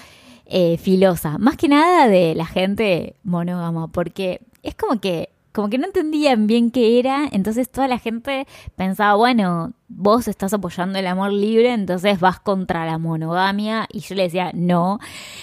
eh, 0.48 0.78
filosa. 0.80 1.38
Más 1.38 1.58
que 1.58 1.68
nada 1.68 2.08
de 2.08 2.34
la 2.34 2.48
gente 2.48 3.16
monógama, 3.24 3.88
porque 3.88 4.42
es 4.64 4.74
como 4.74 5.00
que 5.00 5.30
como 5.52 5.70
que 5.70 5.78
no 5.78 5.86
entendían 5.86 6.48
bien 6.48 6.72
qué 6.72 7.00
era, 7.00 7.28
entonces 7.32 7.70
toda 7.70 7.88
la 7.88 8.00
gente 8.00 8.48
pensaba, 8.76 9.16
bueno, 9.16 9.74
vos 9.96 10.28
estás 10.28 10.54
apoyando 10.54 10.98
el 10.98 11.08
amor 11.08 11.32
libre, 11.32 11.74
entonces 11.74 12.20
vas 12.20 12.40
contra 12.40 12.86
la 12.86 12.98
monogamia. 12.98 13.88
Y 13.92 14.00
yo 14.00 14.16
le 14.16 14.24
decía, 14.24 14.52
no. 14.54 15.00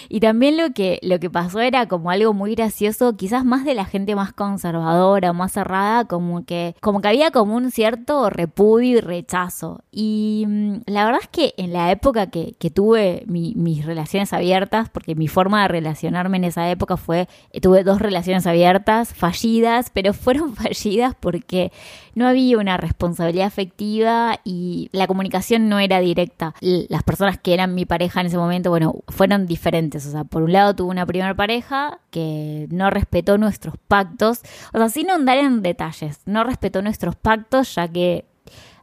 Y 0.08 0.20
también 0.20 0.56
lo 0.56 0.72
que, 0.72 0.98
lo 1.02 1.20
que 1.20 1.30
pasó 1.30 1.60
era 1.60 1.86
como 1.86 2.10
algo 2.10 2.32
muy 2.32 2.54
gracioso, 2.54 3.16
quizás 3.16 3.44
más 3.44 3.64
de 3.64 3.74
la 3.74 3.84
gente 3.84 4.14
más 4.14 4.32
conservadora 4.32 5.30
o 5.30 5.34
más 5.34 5.52
cerrada, 5.52 6.06
como 6.06 6.44
que, 6.44 6.74
como 6.80 7.00
que 7.00 7.08
había 7.08 7.30
como 7.30 7.54
un 7.54 7.70
cierto 7.70 8.30
repudio 8.30 8.98
y 8.98 9.00
rechazo. 9.00 9.82
Y 9.90 10.44
mm, 10.48 10.82
la 10.86 11.04
verdad 11.04 11.20
es 11.22 11.28
que 11.28 11.54
en 11.56 11.72
la 11.72 11.90
época 11.90 12.28
que, 12.28 12.54
que 12.58 12.70
tuve 12.70 13.24
mis 13.26 13.84
relaciones 13.84 14.32
abiertas, 14.32 14.88
porque 14.88 15.14
mi 15.14 15.28
forma 15.28 15.62
de 15.62 15.68
relacionarme 15.68 16.38
en 16.38 16.44
esa 16.44 16.70
época 16.70 16.96
fue, 16.96 17.28
tuve 17.60 17.84
dos 17.84 18.00
relaciones 18.00 18.46
abiertas, 18.46 19.14
fallidas, 19.14 19.90
pero 19.92 20.12
fueron 20.12 20.54
fallidas 20.56 21.14
porque 21.18 21.72
no 22.14 22.26
había 22.26 22.58
una 22.58 22.76
responsabilidad 22.76 23.46
afectiva 23.46 24.37
y 24.44 24.88
la 24.92 25.06
comunicación 25.06 25.68
no 25.68 25.78
era 25.78 26.00
directa. 26.00 26.54
Las 26.60 27.02
personas 27.02 27.38
que 27.38 27.54
eran 27.54 27.74
mi 27.74 27.84
pareja 27.84 28.20
en 28.20 28.26
ese 28.28 28.38
momento, 28.38 28.70
bueno, 28.70 28.96
fueron 29.08 29.46
diferentes. 29.46 30.06
O 30.06 30.10
sea, 30.10 30.24
por 30.24 30.42
un 30.42 30.52
lado 30.52 30.74
tuve 30.74 30.90
una 30.90 31.06
primera 31.06 31.34
pareja 31.34 32.00
que 32.10 32.66
no 32.70 32.90
respetó 32.90 33.38
nuestros 33.38 33.74
pactos, 33.88 34.42
o 34.72 34.78
sea, 34.78 34.88
sin 34.88 35.10
andar 35.10 35.38
en 35.38 35.62
detalles, 35.62 36.20
no 36.26 36.44
respetó 36.44 36.82
nuestros 36.82 37.16
pactos 37.16 37.74
ya 37.74 37.88
que 37.88 38.26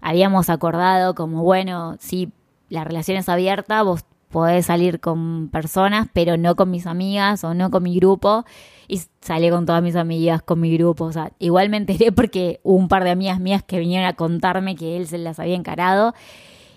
habíamos 0.02 0.50
acordado 0.50 1.16
como, 1.16 1.44
bueno, 1.44 1.98
si 2.00 2.32
la 2.70 2.84
relación 2.84 3.18
es 3.18 3.30
abierta, 3.30 3.82
vos 3.84 4.06
podés 4.36 4.66
salir 4.66 5.00
con 5.00 5.48
personas, 5.48 6.10
pero 6.12 6.36
no 6.36 6.58
con 6.58 6.70
mis 6.70 6.88
amigas 6.88 7.46
o 7.46 7.54
no 7.54 7.72
con 7.72 7.84
mi 7.84 7.96
grupo 7.96 8.44
y 8.86 9.02
salí 9.22 9.50
con 9.50 9.66
todas 9.66 9.82
mis 9.82 9.96
amigas, 9.96 10.42
con 10.42 10.60
mi 10.60 10.76
grupo. 10.76 11.06
O 11.06 11.12
sea, 11.14 11.32
igual 11.40 11.70
me 11.70 11.78
enteré 11.78 12.12
porque 12.12 12.60
hubo 12.64 12.76
un 12.76 12.90
par 12.90 13.06
de 13.06 13.12
amigas 13.12 13.40
mías 13.40 13.64
que 13.64 13.80
vinieron 13.80 14.06
a 14.06 14.12
contarme 14.12 14.76
que 14.76 14.98
él 14.98 15.08
se 15.08 15.20
las 15.20 15.40
había 15.40 15.56
encarado. 15.56 16.14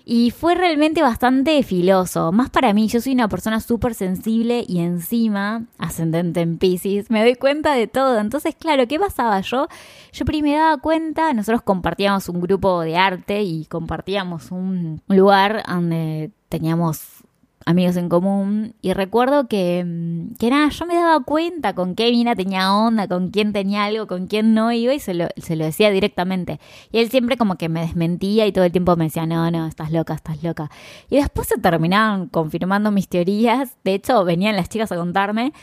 Y 0.05 0.31
fue 0.31 0.55
realmente 0.55 1.01
bastante 1.01 1.61
filoso. 1.61 2.31
Más 2.31 2.49
para 2.49 2.71
mí, 2.73 2.87
yo 2.87 3.01
soy 3.01 3.11
una 3.11 3.27
persona 3.27 3.59
súper 3.59 3.93
sensible 3.93 4.63
y 4.65 4.79
encima, 4.79 5.65
ascendente 5.77 6.39
en 6.39 6.59
Pisces, 6.59 7.11
me 7.11 7.21
doy 7.21 7.35
cuenta 7.35 7.73
de 7.73 7.87
todo. 7.87 8.19
Entonces, 8.19 8.55
claro, 8.55 8.87
¿qué 8.87 8.97
pasaba? 8.97 9.41
Yo, 9.41 9.67
yo 10.13 10.23
primero 10.23 10.55
me 10.55 10.63
daba 10.63 10.77
cuenta, 10.77 11.33
nosotros 11.33 11.61
compartíamos 11.61 12.29
un 12.29 12.39
grupo 12.39 12.79
de 12.79 12.95
arte 12.95 13.41
y 13.43 13.65
compartíamos 13.65 14.49
un 14.51 15.01
lugar 15.09 15.61
donde 15.67 16.31
teníamos 16.47 17.18
amigos 17.65 17.97
en 17.97 18.09
común 18.09 18.73
y 18.81 18.93
recuerdo 18.93 19.47
que, 19.47 19.83
mm, 19.85 20.35
que 20.35 20.49
nada, 20.49 20.69
yo 20.69 20.85
me 20.85 20.95
daba 20.95 21.19
cuenta 21.23 21.73
con 21.75 21.95
qué 21.95 22.11
mina 22.11 22.35
tenía 22.35 22.73
onda, 22.73 23.07
con 23.07 23.29
quién 23.29 23.53
tenía 23.53 23.85
algo, 23.85 24.07
con 24.07 24.27
quién 24.27 24.53
no 24.53 24.71
iba 24.71 24.93
y 24.93 24.99
se 24.99 25.13
lo, 25.13 25.27
se 25.37 25.55
lo 25.55 25.65
decía 25.65 25.91
directamente. 25.91 26.59
Y 26.91 26.99
él 26.99 27.09
siempre 27.09 27.37
como 27.37 27.55
que 27.55 27.69
me 27.69 27.81
desmentía 27.81 28.47
y 28.47 28.51
todo 28.51 28.63
el 28.63 28.71
tiempo 28.71 28.95
me 28.95 29.05
decía, 29.05 29.25
no, 29.25 29.51
no, 29.51 29.67
estás 29.67 29.91
loca, 29.91 30.13
estás 30.13 30.43
loca. 30.43 30.71
Y 31.09 31.17
después 31.17 31.47
se 31.47 31.57
terminaban 31.57 32.27
confirmando 32.27 32.91
mis 32.91 33.07
teorías, 33.07 33.75
de 33.83 33.95
hecho 33.95 34.23
venían 34.23 34.55
las 34.55 34.69
chicas 34.69 34.91
a 34.91 34.95
contarme 34.95 35.53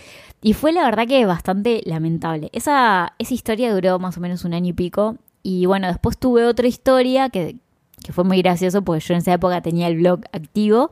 y 0.43 0.53
fue 0.53 0.73
la 0.73 0.85
verdad 0.85 1.07
que 1.07 1.25
bastante 1.27 1.83
lamentable. 1.85 2.51
Esa, 2.53 3.15
esa 3.19 3.35
historia 3.35 3.73
duró 3.75 3.99
más 3.99 4.17
o 4.17 4.21
menos 4.21 4.45
un 4.45 4.55
año 4.55 4.71
y 4.71 4.73
pico 4.75 5.17
y 5.43 5.67
bueno, 5.67 5.89
después 5.89 6.19
tuve 6.19 6.45
otra 6.45 6.67
historia 6.67 7.31
que, 7.31 7.57
que 8.05 8.13
fue 8.13 8.25
muy 8.25 8.43
gracioso 8.43 8.83
porque 8.83 9.01
yo 9.01 9.15
en 9.15 9.19
esa 9.19 9.33
época 9.33 9.61
tenía 9.63 9.89
el 9.89 9.97
blog 9.97 10.21
activo 10.33 10.91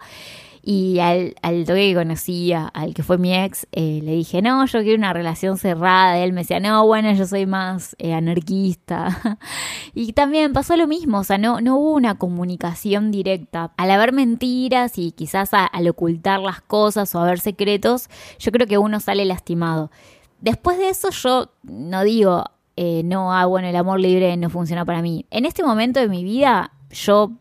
y 0.67 0.99
al, 0.99 1.35
al 1.43 1.67
toque 1.67 1.91
que 1.91 1.95
conocía, 1.95 2.69
al 2.69 2.95
que 2.95 3.03
fue 3.03 3.19
mi 3.19 3.35
ex, 3.35 3.67
eh, 3.73 4.01
le 4.03 4.13
dije, 4.13 4.41
no, 4.41 4.65
yo 4.65 4.81
quiero 4.81 4.97
una 4.97 5.13
relación 5.13 5.59
cerrada. 5.59 6.19
Y 6.19 6.23
él 6.23 6.33
me 6.33 6.41
decía, 6.41 6.59
no, 6.59 6.87
bueno, 6.87 7.13
yo 7.13 7.27
soy 7.27 7.45
más 7.45 7.95
eh, 7.99 8.15
anarquista. 8.15 9.39
y 9.95 10.15
también 10.15 10.55
pasó 10.55 10.77
lo 10.77 10.87
mismo, 10.87 11.19
o 11.19 11.25
sea, 11.25 11.37
no, 11.37 11.61
no 11.61 11.77
hubo 11.77 11.93
una 11.93 12.15
comunicación 12.17 13.11
directa. 13.11 13.73
Al 13.77 13.91
haber 13.91 14.13
mentiras 14.13 14.97
y 14.97 15.13
quizás 15.13 15.51
al 15.53 15.89
ocultar 15.89 16.41
las 16.41 16.63
cosas 16.63 17.15
o 17.15 17.21
haber 17.21 17.41
secretos, 17.41 18.09
yo 18.39 18.51
creo 18.51 18.67
que 18.67 18.79
uno 18.79 19.01
sale 19.01 19.27
lastimado. 19.27 19.91
Después 20.41 20.79
de 20.79 20.89
eso 20.89 21.11
yo 21.11 21.53
no 21.63 22.05
digo, 22.05 22.45
eh, 22.77 23.03
no, 23.05 23.35
ah, 23.35 23.45
bueno, 23.45 23.69
el 23.69 23.77
amor 23.77 24.01
libre 24.01 24.35
no 24.39 24.49
funciona 24.49 24.87
para 24.87 25.03
mí. 25.03 25.27
En 25.31 25.45
este 25.45 25.63
momento 25.63 26.01
de 26.01 26.09
mi 26.09 26.25
vida, 26.25 26.73
yo 26.91 27.33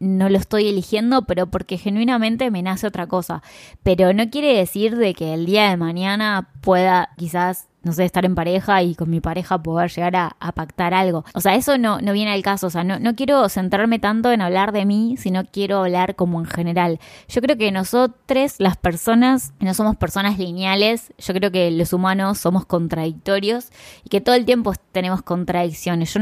no 0.00 0.28
lo 0.28 0.38
estoy 0.38 0.68
eligiendo, 0.68 1.22
pero 1.26 1.48
porque 1.48 1.78
genuinamente 1.78 2.50
me 2.50 2.62
nace 2.62 2.86
otra 2.86 3.06
cosa. 3.06 3.42
Pero 3.82 4.12
no 4.12 4.30
quiere 4.30 4.56
decir 4.56 4.96
de 4.96 5.14
que 5.14 5.34
el 5.34 5.46
día 5.46 5.70
de 5.70 5.76
mañana 5.76 6.50
pueda 6.62 7.10
quizás 7.16 7.69
no 7.82 7.92
sé, 7.92 8.04
estar 8.04 8.24
en 8.24 8.34
pareja 8.34 8.82
y 8.82 8.94
con 8.94 9.08
mi 9.08 9.20
pareja 9.20 9.62
poder 9.62 9.90
llegar 9.90 10.16
a, 10.16 10.52
pactar 10.52 10.92
algo. 10.92 11.24
O 11.34 11.40
sea, 11.40 11.54
eso 11.54 11.78
no, 11.78 12.00
no 12.00 12.12
viene 12.12 12.32
al 12.32 12.42
caso. 12.42 12.66
O 12.66 12.70
sea, 12.70 12.84
no, 12.84 12.98
no 12.98 13.14
quiero 13.14 13.48
centrarme 13.48 13.98
tanto 13.98 14.32
en 14.32 14.42
hablar 14.42 14.72
de 14.72 14.84
mí, 14.84 15.16
sino 15.16 15.44
quiero 15.44 15.78
hablar 15.78 16.16
como 16.16 16.40
en 16.40 16.46
general. 16.46 17.00
Yo 17.28 17.40
creo 17.40 17.56
que 17.56 17.72
nosotros, 17.72 18.56
las 18.58 18.76
personas, 18.76 19.54
no 19.60 19.72
somos 19.74 19.96
personas 19.96 20.38
lineales. 20.38 21.12
Yo 21.18 21.32
creo 21.32 21.50
que 21.50 21.70
los 21.70 21.92
humanos 21.92 22.38
somos 22.38 22.66
contradictorios 22.66 23.70
y 24.04 24.10
que 24.10 24.20
todo 24.20 24.34
el 24.34 24.44
tiempo 24.44 24.72
tenemos 24.92 25.22
contradicciones. 25.22 26.12
Yo 26.12 26.20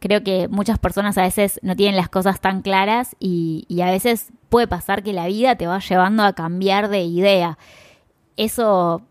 creo 0.00 0.22
que 0.22 0.48
muchas 0.48 0.78
personas 0.78 1.16
a 1.16 1.22
veces 1.22 1.58
no 1.62 1.74
tienen 1.74 1.96
las 1.96 2.08
cosas 2.08 2.40
tan 2.40 2.60
claras 2.62 3.16
y, 3.18 3.64
y 3.68 3.80
a 3.80 3.90
veces 3.90 4.32
puede 4.50 4.66
pasar 4.66 5.02
que 5.02 5.12
la 5.12 5.26
vida 5.26 5.56
te 5.56 5.66
va 5.66 5.78
llevando 5.78 6.22
a 6.24 6.34
cambiar 6.34 6.88
de 6.88 7.02
idea. 7.02 7.58
Eso 8.36 9.02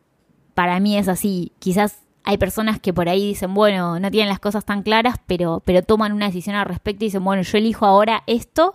para 0.58 0.80
mí 0.80 0.98
es 0.98 1.08
así. 1.08 1.52
Quizás 1.60 2.00
hay 2.24 2.40
personas 2.40 2.80
que 2.80 2.92
por 2.92 3.10
ahí 3.10 3.28
dicen, 3.28 3.54
bueno, 3.54 4.00
no 4.00 4.10
tienen 4.10 4.28
las 4.28 4.40
cosas 4.40 4.66
tan 4.66 4.82
claras, 4.82 5.18
pero, 5.28 5.62
pero 5.64 5.84
toman 5.84 6.14
una 6.14 6.26
decisión 6.26 6.56
al 6.56 6.66
respecto 6.66 7.06
y 7.06 7.10
dicen, 7.10 7.24
bueno, 7.24 7.44
yo 7.44 7.60
elijo 7.60 7.86
ahora 7.86 8.24
esto 8.26 8.74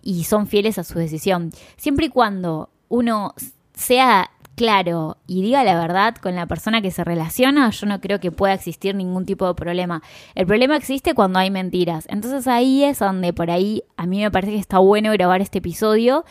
y 0.00 0.24
son 0.24 0.46
fieles 0.46 0.78
a 0.78 0.84
su 0.84 0.98
decisión. 0.98 1.52
Siempre 1.76 2.06
y 2.06 2.08
cuando 2.08 2.70
uno 2.88 3.34
sea 3.74 4.30
claro 4.58 5.18
y 5.26 5.42
diga 5.42 5.64
la 5.64 5.78
verdad 5.78 6.16
con 6.16 6.34
la 6.34 6.46
persona 6.46 6.80
que 6.80 6.90
se 6.90 7.04
relaciona, 7.04 7.68
yo 7.70 7.86
no 7.86 8.00
creo 8.00 8.20
que 8.20 8.32
pueda 8.32 8.54
existir 8.54 8.94
ningún 8.94 9.26
tipo 9.26 9.46
de 9.46 9.54
problema. 9.54 10.02
El 10.34 10.46
problema 10.46 10.76
existe 10.76 11.14
cuando 11.14 11.38
hay 11.38 11.50
mentiras. 11.50 12.06
Entonces 12.08 12.46
ahí 12.48 12.84
es 12.84 12.98
donde 12.98 13.34
por 13.34 13.50
ahí 13.50 13.84
a 13.96 14.06
mí 14.06 14.20
me 14.20 14.30
parece 14.30 14.54
que 14.54 14.58
está 14.58 14.78
bueno 14.78 15.12
grabar 15.12 15.42
este 15.42 15.58
episodio 15.58 16.24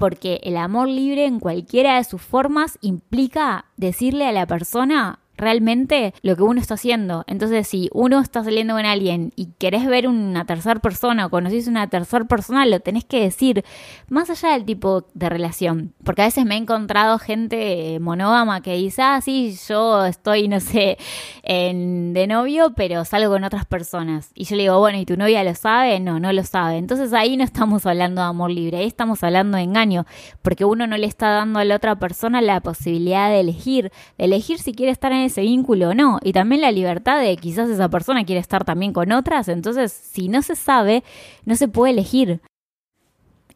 porque 0.00 0.40
el 0.44 0.56
amor 0.56 0.88
libre 0.88 1.26
en 1.26 1.40
cualquiera 1.40 1.96
de 1.96 2.04
sus 2.04 2.22
formas 2.22 2.78
implica 2.80 3.66
decirle 3.76 4.26
a 4.26 4.32
la 4.32 4.46
persona 4.46 5.18
realmente 5.40 6.14
lo 6.22 6.36
que 6.36 6.42
uno 6.42 6.60
está 6.60 6.74
haciendo. 6.74 7.24
Entonces, 7.26 7.66
si 7.66 7.88
uno 7.92 8.20
está 8.20 8.44
saliendo 8.44 8.74
con 8.74 8.86
alguien 8.86 9.32
y 9.36 9.46
querés 9.58 9.86
ver 9.86 10.08
una 10.08 10.44
tercera 10.44 10.80
persona 10.80 11.26
o 11.26 11.30
conocís 11.30 11.66
una 11.66 11.88
tercera 11.88 12.24
persona, 12.24 12.66
lo 12.66 12.80
tenés 12.80 13.04
que 13.04 13.20
decir, 13.20 13.64
más 14.08 14.30
allá 14.30 14.52
del 14.52 14.64
tipo 14.64 15.06
de 15.14 15.28
relación. 15.28 15.94
Porque 16.04 16.22
a 16.22 16.26
veces 16.26 16.44
me 16.44 16.54
he 16.54 16.58
encontrado 16.58 17.18
gente 17.18 17.98
monógama 18.00 18.60
que 18.60 18.74
dice, 18.76 19.02
ah, 19.02 19.20
sí, 19.20 19.56
yo 19.68 20.04
estoy, 20.04 20.48
no 20.48 20.60
sé, 20.60 20.98
en, 21.42 22.12
de 22.12 22.26
novio, 22.26 22.72
pero 22.76 23.04
salgo 23.04 23.32
con 23.32 23.44
otras 23.44 23.66
personas. 23.66 24.30
Y 24.34 24.44
yo 24.44 24.56
le 24.56 24.62
digo, 24.62 24.78
bueno, 24.78 24.98
¿y 24.98 25.06
tu 25.06 25.16
novia 25.16 25.44
lo 25.44 25.54
sabe? 25.54 26.00
No, 26.00 26.20
no 26.20 26.32
lo 26.32 26.44
sabe. 26.44 26.76
Entonces 26.76 27.12
ahí 27.12 27.36
no 27.36 27.44
estamos 27.44 27.86
hablando 27.86 28.20
de 28.22 28.28
amor 28.28 28.50
libre, 28.50 28.78
ahí 28.78 28.86
estamos 28.86 29.22
hablando 29.22 29.56
de 29.56 29.64
engaño, 29.64 30.06
porque 30.42 30.64
uno 30.64 30.86
no 30.86 30.96
le 30.96 31.06
está 31.06 31.30
dando 31.30 31.58
a 31.58 31.64
la 31.64 31.76
otra 31.76 31.96
persona 31.98 32.40
la 32.40 32.60
posibilidad 32.60 33.30
de 33.30 33.40
elegir, 33.40 33.92
de 34.18 34.24
elegir 34.24 34.58
si 34.58 34.72
quiere 34.72 34.92
estar 34.92 35.12
en 35.12 35.20
ese 35.30 35.42
vínculo 35.42 35.90
o 35.90 35.94
no. 35.94 36.18
Y 36.22 36.32
también 36.32 36.60
la 36.60 36.72
libertad 36.72 37.20
de 37.20 37.36
quizás 37.36 37.68
esa 37.70 37.88
persona 37.88 38.24
quiere 38.24 38.40
estar 38.40 38.64
también 38.64 38.92
con 38.92 39.12
otras. 39.12 39.48
Entonces, 39.48 39.92
si 39.92 40.28
no 40.28 40.42
se 40.42 40.56
sabe, 40.56 41.02
no 41.44 41.56
se 41.56 41.68
puede 41.68 41.92
elegir. 41.92 42.40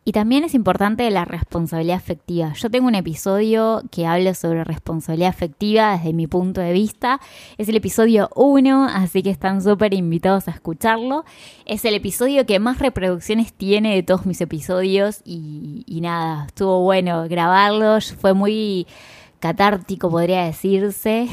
Y 0.07 0.13
también 0.13 0.45
es 0.45 0.55
importante 0.55 1.11
la 1.11 1.25
responsabilidad 1.25 1.97
afectiva. 1.97 2.53
Yo 2.53 2.71
tengo 2.71 2.89
un 2.89 2.95
episodio 2.95 3.83
que 3.91 4.07
habla 4.07 4.35
sobre 4.35 4.63
responsabilidad 4.63 5.31
afectiva 5.31 5.97
desde 5.97 6.13
mi 6.13 6.27
punto 6.27 6.61
de 6.61 6.75
vista. 6.75 7.21
Es 7.57 7.71
el 7.71 7.77
episodio 7.77 8.29
1, 8.35 8.85
así 8.85 9.23
que 9.23 9.31
están 9.31 9.63
súper 9.63 9.95
invitados 9.95 10.47
a 10.47 10.51
escucharlo. 10.51 11.25
Es 11.65 11.87
el 11.87 11.95
episodio 11.95 12.45
que 12.45 12.59
más 12.59 12.81
reproducciones 12.81 13.55
tiene 13.55 13.95
de 13.95 14.03
todos 14.03 14.27
mis 14.27 14.43
episodios 14.43 15.23
y, 15.25 15.85
y 15.87 16.03
nada, 16.03 16.49
estuvo 16.49 16.81
bueno 16.83 17.27
grabarlo. 17.27 17.99
Fue 18.03 18.35
muy 18.35 18.87
catártico, 19.45 20.09
podría 20.09 20.45
decirse. 20.45 21.29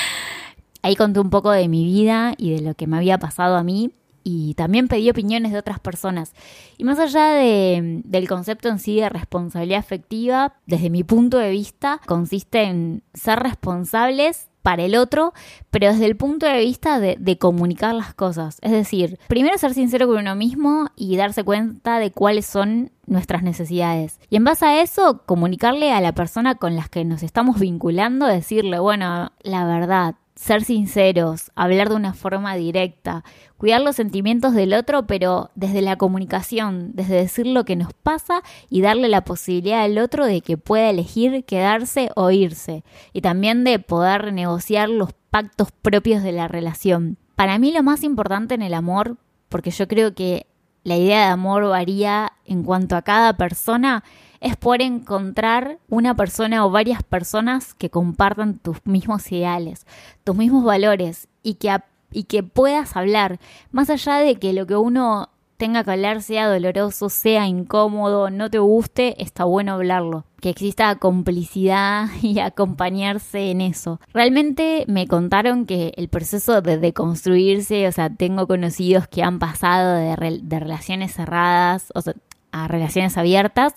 Ahí 0.82 0.96
conté 0.96 1.20
un 1.20 1.28
poco 1.28 1.50
de 1.50 1.68
mi 1.68 1.84
vida 1.84 2.32
y 2.38 2.54
de 2.54 2.62
lo 2.62 2.72
que 2.72 2.86
me 2.86 2.96
había 2.96 3.18
pasado 3.18 3.56
a 3.56 3.62
mí 3.62 3.92
y 4.24 4.54
también 4.54 4.88
pedí 4.88 5.10
opiniones 5.10 5.52
de 5.52 5.58
otras 5.58 5.78
personas. 5.78 6.32
Y 6.78 6.84
más 6.84 6.98
allá 6.98 7.28
del 7.34 8.26
concepto 8.26 8.70
en 8.70 8.78
sí 8.78 8.96
de 8.96 9.10
responsabilidad 9.10 9.80
afectiva, 9.80 10.54
desde 10.64 10.88
mi 10.88 11.04
punto 11.04 11.36
de 11.36 11.50
vista, 11.50 12.00
consiste 12.06 12.62
en 12.62 13.02
ser 13.12 13.38
responsables 13.40 14.48
para 14.66 14.82
el 14.82 14.96
otro, 14.96 15.32
pero 15.70 15.92
desde 15.92 16.06
el 16.06 16.16
punto 16.16 16.44
de 16.44 16.58
vista 16.58 16.98
de, 16.98 17.38
comunicar 17.38 17.94
las 17.94 18.14
cosas. 18.14 18.58
Es 18.62 18.72
decir, 18.72 19.16
primero 19.28 19.56
ser 19.58 19.74
sincero 19.74 20.08
con 20.08 20.18
uno 20.18 20.34
mismo 20.34 20.88
y 20.96 21.16
darse 21.16 21.44
cuenta 21.44 22.00
de 22.00 22.10
cuáles 22.10 22.46
son 22.46 22.90
nuestras 23.06 23.44
necesidades. 23.44 24.18
Y 24.28 24.34
en 24.34 24.42
base 24.42 24.66
a 24.66 24.82
eso, 24.82 25.22
comunicarle 25.24 25.92
a 25.92 26.00
la 26.00 26.16
persona 26.16 26.56
con 26.56 26.74
las 26.74 26.88
que 26.88 27.04
nos 27.04 27.22
estamos 27.22 27.60
vinculando, 27.60 28.26
decirle, 28.26 28.80
bueno, 28.80 29.30
la 29.44 29.64
verdad, 29.66 30.16
ser 30.36 30.62
sinceros, 30.62 31.50
hablar 31.54 31.88
de 31.88 31.96
una 31.96 32.12
forma 32.12 32.54
directa, 32.54 33.24
cuidar 33.56 33.80
los 33.80 33.96
sentimientos 33.96 34.52
del 34.54 34.74
otro, 34.74 35.06
pero 35.06 35.50
desde 35.54 35.80
la 35.80 35.96
comunicación, 35.96 36.90
desde 36.92 37.16
decir 37.16 37.46
lo 37.46 37.64
que 37.64 37.74
nos 37.74 37.94
pasa 37.94 38.42
y 38.68 38.82
darle 38.82 39.08
la 39.08 39.24
posibilidad 39.24 39.82
al 39.82 39.98
otro 39.98 40.26
de 40.26 40.42
que 40.42 40.58
pueda 40.58 40.90
elegir 40.90 41.44
quedarse 41.44 42.10
o 42.14 42.30
irse, 42.30 42.84
y 43.14 43.22
también 43.22 43.64
de 43.64 43.78
poder 43.78 44.32
negociar 44.34 44.90
los 44.90 45.14
pactos 45.30 45.72
propios 45.72 46.22
de 46.22 46.32
la 46.32 46.48
relación. 46.48 47.16
Para 47.34 47.58
mí 47.58 47.72
lo 47.72 47.82
más 47.82 48.02
importante 48.02 48.54
en 48.54 48.62
el 48.62 48.74
amor, 48.74 49.16
porque 49.48 49.70
yo 49.70 49.88
creo 49.88 50.14
que 50.14 50.46
la 50.84 50.96
idea 50.96 51.26
de 51.26 51.32
amor 51.32 51.66
varía 51.66 52.32
en 52.44 52.62
cuanto 52.62 52.94
a 52.94 53.02
cada 53.02 53.36
persona, 53.36 54.04
es 54.40 54.56
poder 54.56 54.82
encontrar 54.82 55.78
una 55.88 56.14
persona 56.14 56.64
o 56.64 56.70
varias 56.70 57.02
personas 57.02 57.74
que 57.74 57.90
compartan 57.90 58.58
tus 58.58 58.84
mismos 58.84 59.30
ideales, 59.32 59.86
tus 60.24 60.36
mismos 60.36 60.64
valores 60.64 61.28
y 61.42 61.54
que, 61.54 61.76
y 62.12 62.24
que 62.24 62.42
puedas 62.42 62.96
hablar, 62.96 63.38
más 63.70 63.90
allá 63.90 64.16
de 64.16 64.36
que 64.36 64.52
lo 64.52 64.66
que 64.66 64.76
uno 64.76 65.30
tenga 65.56 65.84
que 65.84 65.90
hablar 65.90 66.22
sea 66.22 66.48
doloroso, 66.48 67.08
sea 67.08 67.46
incómodo, 67.46 68.30
no 68.30 68.50
te 68.50 68.58
guste, 68.58 69.22
está 69.22 69.44
bueno 69.44 69.72
hablarlo. 69.72 70.24
Que 70.40 70.50
exista 70.50 70.94
complicidad 70.96 72.08
y 72.22 72.38
acompañarse 72.40 73.50
en 73.50 73.60
eso. 73.60 74.00
Realmente 74.12 74.84
me 74.88 75.06
contaron 75.06 75.66
que 75.66 75.92
el 75.96 76.08
proceso 76.08 76.60
de 76.60 76.78
deconstruirse, 76.78 77.88
o 77.88 77.92
sea, 77.92 78.10
tengo 78.10 78.46
conocidos 78.46 79.08
que 79.08 79.22
han 79.22 79.38
pasado 79.38 79.94
de, 79.94 80.40
de 80.42 80.60
relaciones 80.60 81.14
cerradas, 81.14 81.92
a 82.52 82.68
relaciones 82.68 83.16
abiertas, 83.18 83.74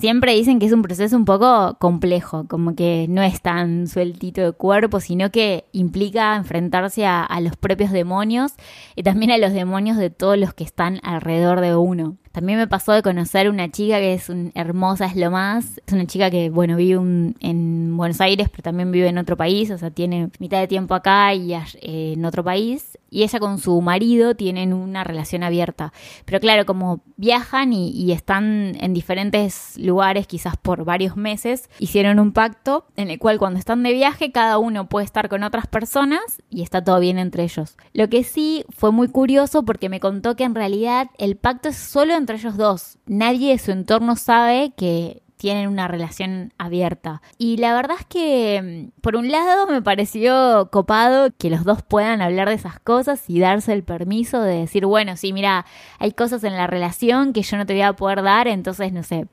siempre 0.00 0.32
dicen 0.32 0.60
que 0.60 0.66
es 0.66 0.72
un 0.72 0.82
proceso 0.82 1.16
un 1.16 1.24
poco 1.24 1.76
complejo, 1.80 2.46
como 2.46 2.76
que 2.76 3.06
no 3.08 3.20
es 3.20 3.42
tan 3.42 3.88
sueltito 3.88 4.42
de 4.42 4.52
cuerpo, 4.52 5.00
sino 5.00 5.32
que 5.32 5.64
implica 5.72 6.36
enfrentarse 6.36 7.04
a, 7.04 7.26
los 7.40 7.56
propios 7.56 7.90
demonios 7.90 8.52
y 8.94 9.02
también 9.02 9.32
a 9.32 9.38
los 9.38 9.52
demonios 9.52 9.96
de 9.96 10.10
todos 10.10 10.38
los 10.38 10.54
que 10.54 10.62
están 10.62 11.00
alrededor 11.02 11.60
de 11.60 11.74
uno. 11.74 12.16
También 12.38 12.60
me 12.60 12.68
pasó 12.68 12.92
de 12.92 13.02
conocer 13.02 13.50
una 13.50 13.68
chica 13.68 13.98
que 13.98 14.14
es 14.14 14.28
un, 14.28 14.52
hermosa, 14.54 15.06
es 15.06 15.16
lo 15.16 15.28
más. 15.28 15.80
Es 15.84 15.92
una 15.92 16.06
chica 16.06 16.30
que, 16.30 16.50
bueno, 16.50 16.76
vive 16.76 16.94
en 17.40 17.96
Buenos 17.96 18.20
Aires, 18.20 18.48
pero 18.48 18.62
también 18.62 18.92
vive 18.92 19.08
en 19.08 19.18
otro 19.18 19.36
país, 19.36 19.72
o 19.72 19.76
sea, 19.76 19.90
tiene 19.90 20.30
mitad 20.38 20.60
de 20.60 20.68
tiempo 20.68 20.94
acá 20.94 21.34
y 21.34 21.52
eh, 21.52 22.12
en 22.12 22.24
otro 22.24 22.44
país 22.44 22.96
y 23.10 23.22
ella 23.22 23.40
con 23.40 23.58
su 23.58 23.80
marido 23.80 24.34
tienen 24.34 24.72
una 24.72 25.04
relación 25.04 25.42
abierta. 25.42 25.92
Pero 26.24 26.40
claro, 26.40 26.66
como 26.66 27.00
viajan 27.16 27.72
y, 27.72 28.12
están 28.12 28.76
en 28.80 28.94
diferentes 28.94 29.76
lugares, 29.78 30.26
quizás 30.26 30.56
por 30.56 30.84
varios 30.84 31.16
meses, 31.16 31.68
hicieron 31.78 32.18
un 32.18 32.32
pacto 32.32 32.86
en 32.96 33.10
el 33.10 33.18
cual 33.18 33.38
cuando 33.38 33.58
están 33.58 33.82
de 33.82 33.92
viaje 33.92 34.32
cada 34.32 34.58
uno 34.58 34.88
puede 34.88 35.04
estar 35.04 35.28
con 35.28 35.42
otras 35.42 35.66
personas 35.66 36.20
y 36.50 36.62
está 36.62 36.82
todo 36.82 37.00
bien 37.00 37.18
entre 37.18 37.44
ellos. 37.44 37.76
Lo 37.92 38.08
que 38.08 38.24
sí 38.24 38.64
fue 38.70 38.92
muy 38.92 39.08
curioso 39.08 39.64
porque 39.64 39.88
me 39.88 40.00
contó 40.00 40.36
que 40.36 40.44
en 40.44 40.54
realidad 40.54 41.10
el 41.18 41.36
pacto 41.36 41.68
es 41.68 41.76
solo 41.76 42.14
entre 42.14 42.27
ellos 42.36 42.56
dos. 42.56 42.98
Nadie 43.06 43.52
de 43.52 43.58
su 43.58 43.70
entorno 43.70 44.16
sabe 44.16 44.72
que 44.76 45.22
tienen 45.38 45.68
una 45.68 45.88
relación 45.88 46.52
abierta. 46.58 47.22
Y 47.38 47.56
la 47.56 47.72
verdad 47.74 47.96
es 48.00 48.06
que, 48.06 48.90
mm, 48.96 49.00
por 49.00 49.16
un 49.16 49.30
lado, 49.30 49.66
me 49.66 49.80
pareció 49.80 50.68
copado 50.70 51.30
que 51.38 51.48
los 51.48 51.64
dos 51.64 51.82
puedan 51.82 52.20
hablar 52.20 52.48
de 52.48 52.56
esas 52.56 52.78
cosas 52.80 53.24
y 53.28 53.38
darse 53.38 53.72
el 53.72 53.84
permiso 53.84 54.42
de 54.42 54.56
decir, 54.56 54.84
bueno, 54.84 55.16
sí, 55.16 55.32
mira, 55.32 55.64
hay 55.98 56.12
cosas 56.12 56.44
en 56.44 56.54
la 56.54 56.66
relación 56.66 57.32
que 57.32 57.42
yo 57.42 57.56
no 57.56 57.64
te 57.64 57.72
voy 57.72 57.82
a 57.82 57.94
poder 57.94 58.22
dar, 58.22 58.48
entonces, 58.48 58.92
no 58.92 59.02
sé, 59.02 59.28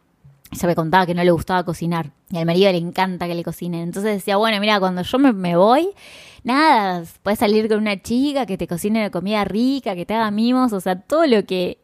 ella 0.52 0.68
me 0.68 0.76
contaba 0.76 1.06
que 1.06 1.16
no 1.16 1.24
le 1.24 1.32
gustaba 1.32 1.66
cocinar 1.66 2.12
y 2.30 2.38
al 2.38 2.46
marido 2.46 2.72
le 2.72 2.78
encanta 2.78 3.28
que 3.28 3.36
le 3.36 3.44
cocinen. 3.44 3.82
Entonces 3.82 4.14
decía, 4.14 4.38
bueno, 4.38 4.60
mira, 4.60 4.80
cuando 4.80 5.02
yo 5.02 5.20
me, 5.20 5.34
me 5.34 5.58
voy, 5.58 5.90
nada, 6.44 7.04
puedes 7.24 7.40
salir 7.40 7.68
con 7.68 7.80
una 7.80 8.02
chica 8.02 8.46
que 8.46 8.58
te 8.58 8.68
cocine 8.68 9.12
comida 9.12 9.44
rica, 9.44 9.96
que 9.96 10.06
te 10.06 10.14
haga 10.14 10.32
mimos, 10.32 10.72
o 10.72 10.80
sea, 10.80 11.02
todo 11.02 11.26
lo 11.26 11.46
que 11.46 11.80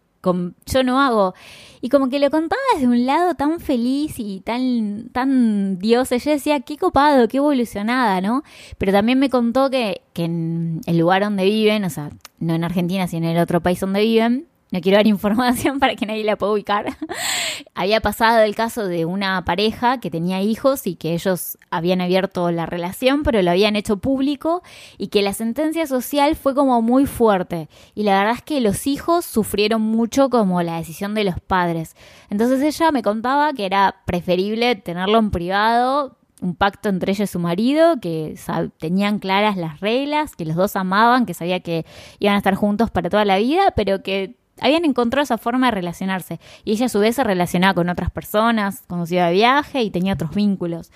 yo 0.65 0.84
no 0.84 1.01
hago. 1.01 1.34
Y 1.81 1.89
como 1.89 2.10
que 2.10 2.19
lo 2.19 2.29
contaba 2.29 2.62
desde 2.75 2.88
un 2.88 3.05
lado 3.05 3.34
tan 3.34 3.60
feliz 3.60 4.15
y 4.17 4.41
tan, 4.41 5.10
tan 5.12 5.79
Dios. 5.79 6.12
Ella 6.12 6.34
decía, 6.34 6.60
qué 6.60 6.77
copado, 6.77 7.27
qué 7.27 7.38
evolucionada, 7.38 8.21
¿no? 8.21 8.43
Pero 8.77 8.91
también 8.91 9.19
me 9.19 9.29
contó 9.29 9.69
que, 9.69 10.01
que 10.13 10.25
en 10.25 10.81
el 10.86 10.97
lugar 10.97 11.23
donde 11.23 11.43
viven, 11.45 11.84
o 11.86 11.89
sea, 11.89 12.12
no 12.39 12.53
en 12.53 12.63
Argentina, 12.63 13.07
sino 13.07 13.27
en 13.27 13.36
el 13.38 13.41
otro 13.41 13.62
país 13.62 13.79
donde 13.79 14.01
viven, 14.01 14.47
no 14.71 14.81
quiero 14.81 14.97
dar 14.97 15.07
información 15.07 15.79
para 15.79 15.95
que 15.95 16.05
nadie 16.05 16.23
la 16.23 16.38
pueda 16.38 16.53
ubicar, 16.53 16.86
había 17.75 18.01
pasado 18.01 18.39
el 18.39 18.55
caso 18.55 18.88
de 18.88 19.05
una 19.05 19.43
pareja 19.45 19.99
que 19.99 20.10
tenía 20.10 20.41
hijos 20.41 20.88
y 20.88 20.95
que 20.95 21.13
ellos 21.13 21.57
habían 21.69 22.01
abierto 22.01 22.51
la 22.51 22.65
relación, 22.65 23.23
pero 23.23 23.41
lo 23.41 23.51
habían 23.51 23.75
hecho 23.75 23.97
público 23.97 24.63
y 24.97 25.07
que 25.07 25.21
la 25.21 25.34
sentencia 25.34 25.86
social 25.86 26.36
fue 26.36 26.55
como 26.55 26.81
muy 26.81 27.05
fuerte. 27.05 27.69
Y 27.93 28.03
la 28.03 28.17
verdad 28.17 28.36
es 28.36 28.41
que 28.41 28.62
los 28.62 28.88
hijos 28.88 29.25
sufrieron 29.25 29.81
mucho 29.81 30.29
como 30.29 30.62
la 30.63 30.77
decisión 30.77 31.13
de 31.13 31.23
los 31.23 31.39
padres. 31.39 31.95
Entonces 32.29 32.62
ella 32.62 32.91
me 32.91 33.03
contaba 33.03 33.53
que 33.53 33.65
era 33.65 34.01
preferible 34.05 34.75
tenerlo 34.75 35.19
en 35.19 35.31
privado, 35.31 36.17
un 36.41 36.55
pacto 36.55 36.89
entre 36.89 37.12
ella 37.12 37.23
y 37.23 37.27
su 37.27 37.39
marido, 37.39 37.99
que 38.01 38.36
tenían 38.79 39.19
claras 39.19 39.57
las 39.57 39.79
reglas, 39.79 40.36
que 40.36 40.45
los 40.45 40.55
dos 40.55 40.75
amaban, 40.75 41.25
que 41.25 41.36
sabía 41.36 41.60
que 41.60 41.86
iban 42.19 42.36
a 42.36 42.39
estar 42.39 42.55
juntos 42.55 42.89
para 42.89 43.10
toda 43.10 43.25
la 43.25 43.38
vida, 43.38 43.73
pero 43.75 44.01
que 44.01 44.40
habían 44.62 44.86
encontrado 44.86 45.24
esa 45.24 45.38
forma 45.38 45.67
de 45.67 45.71
relacionarse. 45.71 46.39
Y 46.63 46.71
ella 46.71 46.86
a 46.86 46.89
su 46.89 47.00
vez 47.00 47.15
se 47.15 47.24
relacionaba 47.24 47.74
con 47.74 47.89
otras 47.89 48.12
personas, 48.12 48.84
conocía 48.88 49.26
de 49.26 49.34
viaje 49.34 49.84
y 49.84 49.89
tenía 49.89 50.13
otros 50.13 50.34
vínculos. 50.34 50.91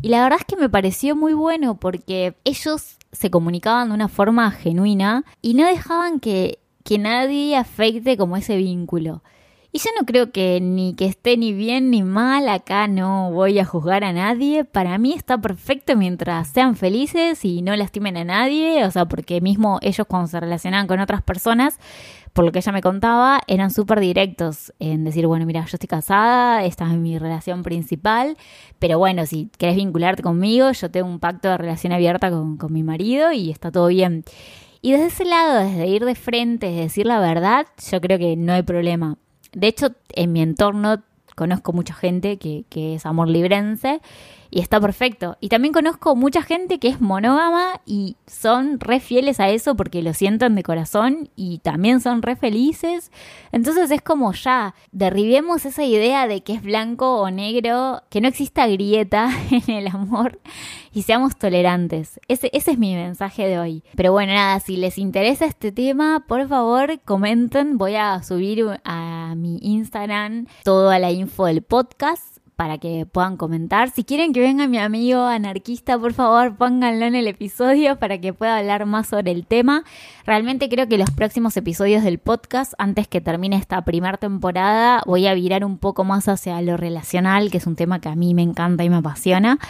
Y 0.00 0.08
la 0.08 0.22
verdad 0.22 0.38
es 0.40 0.46
que 0.46 0.56
me 0.56 0.70
pareció 0.70 1.16
muy 1.16 1.34
bueno 1.34 1.78
porque 1.78 2.36
ellos 2.44 2.96
se 3.12 3.30
comunicaban 3.30 3.88
de 3.88 3.94
una 3.94 4.08
forma 4.08 4.50
genuina 4.50 5.24
y 5.42 5.54
no 5.54 5.66
dejaban 5.66 6.20
que, 6.20 6.60
que 6.84 6.98
nadie 6.98 7.56
afecte 7.56 8.16
como 8.16 8.36
ese 8.36 8.56
vínculo. 8.56 9.22
Y 9.70 9.80
yo 9.80 9.90
no 10.00 10.06
creo 10.06 10.32
que 10.32 10.60
ni 10.62 10.94
que 10.94 11.04
esté 11.04 11.36
ni 11.36 11.52
bien 11.52 11.90
ni 11.90 12.02
mal, 12.02 12.48
acá 12.48 12.88
no 12.88 13.30
voy 13.32 13.58
a 13.58 13.66
juzgar 13.66 14.02
a 14.02 14.14
nadie. 14.14 14.64
Para 14.64 14.96
mí 14.96 15.12
está 15.12 15.38
perfecto 15.38 15.94
mientras 15.94 16.48
sean 16.48 16.74
felices 16.74 17.44
y 17.44 17.60
no 17.60 17.76
lastimen 17.76 18.16
a 18.16 18.24
nadie. 18.24 18.86
O 18.86 18.90
sea, 18.90 19.04
porque 19.04 19.42
mismo 19.42 19.78
ellos 19.82 20.06
cuando 20.08 20.28
se 20.28 20.40
relacionaban 20.40 20.86
con 20.86 21.00
otras 21.00 21.22
personas, 21.22 21.78
por 22.38 22.44
lo 22.44 22.52
que 22.52 22.60
ella 22.60 22.70
me 22.70 22.82
contaba, 22.82 23.40
eran 23.48 23.72
súper 23.72 23.98
directos 23.98 24.72
en 24.78 25.02
decir, 25.02 25.26
bueno, 25.26 25.44
mira, 25.44 25.62
yo 25.62 25.74
estoy 25.74 25.88
casada, 25.88 26.64
esta 26.64 26.84
es 26.84 26.96
mi 26.96 27.18
relación 27.18 27.64
principal, 27.64 28.36
pero 28.78 28.96
bueno, 28.96 29.26
si 29.26 29.50
querés 29.58 29.74
vincularte 29.74 30.22
conmigo, 30.22 30.70
yo 30.70 30.88
tengo 30.88 31.08
un 31.08 31.18
pacto 31.18 31.48
de 31.48 31.58
relación 31.58 31.92
abierta 31.92 32.30
con, 32.30 32.56
con 32.56 32.72
mi 32.72 32.84
marido 32.84 33.32
y 33.32 33.50
está 33.50 33.72
todo 33.72 33.88
bien. 33.88 34.22
Y 34.82 34.92
desde 34.92 35.06
ese 35.06 35.24
lado, 35.24 35.64
desde 35.64 35.88
ir 35.88 36.04
de 36.04 36.14
frente, 36.14 36.66
desde 36.66 36.82
decir 36.82 37.06
la 37.06 37.18
verdad, 37.18 37.66
yo 37.90 38.00
creo 38.00 38.20
que 38.20 38.36
no 38.36 38.52
hay 38.52 38.62
problema. 38.62 39.16
De 39.52 39.66
hecho, 39.66 39.88
en 40.14 40.30
mi 40.30 40.40
entorno 40.40 41.02
conozco 41.34 41.72
mucha 41.72 41.94
gente 41.94 42.36
que, 42.36 42.66
que 42.68 42.94
es 42.94 43.04
amor 43.04 43.26
librense 43.28 44.00
y 44.50 44.60
está 44.60 44.80
perfecto. 44.80 45.36
Y 45.40 45.48
también 45.48 45.72
conozco 45.72 46.16
mucha 46.16 46.42
gente 46.42 46.78
que 46.78 46.88
es 46.88 47.00
monógama 47.00 47.80
y 47.86 48.16
son 48.26 48.80
re 48.80 49.00
fieles 49.00 49.40
a 49.40 49.50
eso 49.50 49.76
porque 49.76 50.02
lo 50.02 50.14
sienten 50.14 50.54
de 50.54 50.62
corazón 50.62 51.30
y 51.36 51.58
también 51.58 52.00
son 52.00 52.22
re 52.22 52.36
felices. 52.36 53.10
Entonces 53.52 53.90
es 53.90 54.02
como 54.02 54.32
ya, 54.32 54.74
derribemos 54.92 55.66
esa 55.66 55.84
idea 55.84 56.26
de 56.26 56.42
que 56.42 56.54
es 56.54 56.62
blanco 56.62 57.20
o 57.20 57.30
negro, 57.30 58.02
que 58.10 58.20
no 58.20 58.28
exista 58.28 58.66
grieta 58.66 59.30
en 59.50 59.74
el 59.74 59.88
amor 59.88 60.40
y 60.92 61.02
seamos 61.02 61.36
tolerantes. 61.36 62.20
Ese, 62.28 62.50
ese 62.52 62.72
es 62.72 62.78
mi 62.78 62.94
mensaje 62.94 63.46
de 63.46 63.58
hoy. 63.58 63.82
Pero 63.94 64.12
bueno, 64.12 64.32
nada, 64.32 64.58
si 64.60 64.76
les 64.76 64.98
interesa 64.98 65.46
este 65.46 65.72
tema, 65.72 66.24
por 66.26 66.48
favor 66.48 67.00
comenten. 67.04 67.78
Voy 67.78 67.96
a 67.96 68.22
subir 68.22 68.80
a 68.84 69.34
mi 69.36 69.58
Instagram 69.62 70.46
toda 70.64 70.98
la 70.98 71.10
info 71.10 71.46
del 71.46 71.62
podcast 71.62 72.37
para 72.58 72.78
que 72.78 73.06
puedan 73.06 73.36
comentar. 73.36 73.90
Si 73.90 74.02
quieren 74.02 74.32
que 74.32 74.40
venga 74.40 74.66
mi 74.66 74.78
amigo 74.78 75.22
anarquista, 75.22 75.96
por 75.96 76.12
favor 76.12 76.56
pónganlo 76.56 77.06
en 77.06 77.14
el 77.14 77.28
episodio 77.28 78.00
para 78.00 78.20
que 78.20 78.32
pueda 78.32 78.58
hablar 78.58 78.84
más 78.84 79.06
sobre 79.06 79.30
el 79.30 79.46
tema. 79.46 79.84
Realmente 80.26 80.68
creo 80.68 80.88
que 80.88 80.98
los 80.98 81.08
próximos 81.12 81.56
episodios 81.56 82.02
del 82.02 82.18
podcast, 82.18 82.74
antes 82.76 83.06
que 83.06 83.20
termine 83.20 83.54
esta 83.54 83.82
primera 83.82 84.16
temporada, 84.16 85.04
voy 85.06 85.28
a 85.28 85.34
virar 85.34 85.64
un 85.64 85.78
poco 85.78 86.02
más 86.02 86.26
hacia 86.26 86.60
lo 86.60 86.76
relacional, 86.76 87.52
que 87.52 87.58
es 87.58 87.66
un 87.68 87.76
tema 87.76 88.00
que 88.00 88.08
a 88.08 88.16
mí 88.16 88.34
me 88.34 88.42
encanta 88.42 88.82
y 88.82 88.90
me 88.90 88.96
apasiona. 88.96 89.60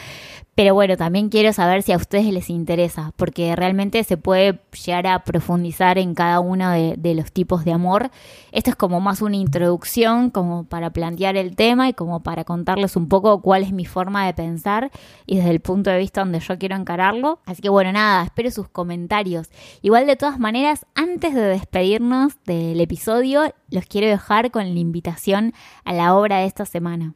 Pero 0.59 0.75
bueno, 0.75 0.97
también 0.97 1.29
quiero 1.29 1.53
saber 1.53 1.85
si 1.85 1.93
a 1.93 1.97
ustedes 1.97 2.33
les 2.33 2.51
interesa, 2.51 3.13
porque 3.15 3.55
realmente 3.55 4.03
se 4.03 4.17
puede 4.17 4.59
llegar 4.85 5.07
a 5.07 5.23
profundizar 5.23 5.99
en 5.99 6.17
cada 6.17 6.41
uno 6.41 6.73
de, 6.73 7.15
los 7.15 7.31
tipos 7.31 7.65
de 7.65 7.71
amor. 7.71 8.11
Esto 8.51 8.71
es 8.71 8.75
como 8.75 9.01
más 9.01 9.23
una 9.23 9.37
introducción, 9.37 10.31
como 10.31 10.65
para 10.65 10.91
plantear 10.91 11.37
el 11.37 11.55
tema 11.55 11.89
y 11.89 11.93
como 11.93 12.25
para 12.25 12.43
contarles 12.43 12.97
un 12.97 13.09
poco 13.09 13.41
cuál 13.41 13.63
es 13.63 13.71
mi 13.71 13.85
forma 13.85 14.27
de 14.27 14.35
pensar 14.35 14.91
y 15.27 15.37
desde 15.37 15.51
el 15.51 15.61
punto 15.61 15.91
de 15.91 15.99
vista 15.99 16.23
donde 16.23 16.41
yo 16.41 16.59
quiero 16.59 16.75
encararlo. 16.75 17.39
Así 17.47 17.63
que 17.63 17.69
bueno, 17.69 17.93
nada, 17.93 18.25
espero 18.25 18.51
sus 18.51 18.69
comentarios. 18.69 19.51
Igual 19.81 20.09
de 20.09 20.17
todas 20.17 20.41
maneras, 20.41 20.87
antes 20.97 21.37
de 21.37 21.43
despedirnos 21.43 22.33
del 22.47 22.81
episodio, 22.81 23.55
los 23.71 23.87
quiero 23.87 24.09
dejar 24.09 24.51
con 24.51 24.65
la 24.65 24.81
invitación 24.81 25.55
a 25.85 25.93
la 25.93 26.17
obra 26.17 26.39
de 26.39 26.47
esta 26.47 26.67
semana. 26.67 27.13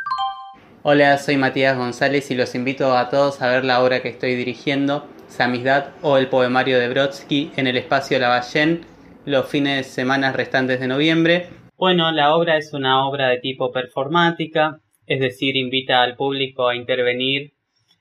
Hola, 0.85 1.17
soy 1.19 1.37
Matías 1.37 1.79
González 1.79 2.29
y 2.33 2.35
los 2.35 2.57
invito 2.57 2.97
a 2.97 3.09
todos 3.09 3.41
a 3.41 3.49
ver 3.49 3.65
la 3.65 3.85
obra 3.85 4.03
que 4.03 4.09
estoy 4.09 4.35
dirigiendo. 4.35 5.07
Samizdat 5.29 5.95
o 6.03 6.19
el 6.19 6.27
poemario 6.27 6.81
de 6.81 6.89
Brodsky 6.89 7.53
en 7.57 7.69
el 7.69 7.77
espacio 7.77 8.19
Lavallén 8.19 8.81
los 9.25 9.49
fines 9.49 9.77
de 9.77 9.85
semana 9.85 10.33
restantes 10.33 10.81
de 10.81 10.89
noviembre. 10.89 11.47
Bueno, 11.77 12.11
la 12.11 12.35
obra 12.35 12.57
es 12.57 12.73
una 12.73 13.07
obra 13.07 13.29
de 13.29 13.39
tipo 13.39 13.71
performática, 13.71 14.81
es 15.07 15.21
decir, 15.21 15.55
invita 15.55 16.03
al 16.03 16.17
público 16.17 16.67
a 16.67 16.75
intervenir 16.75 17.53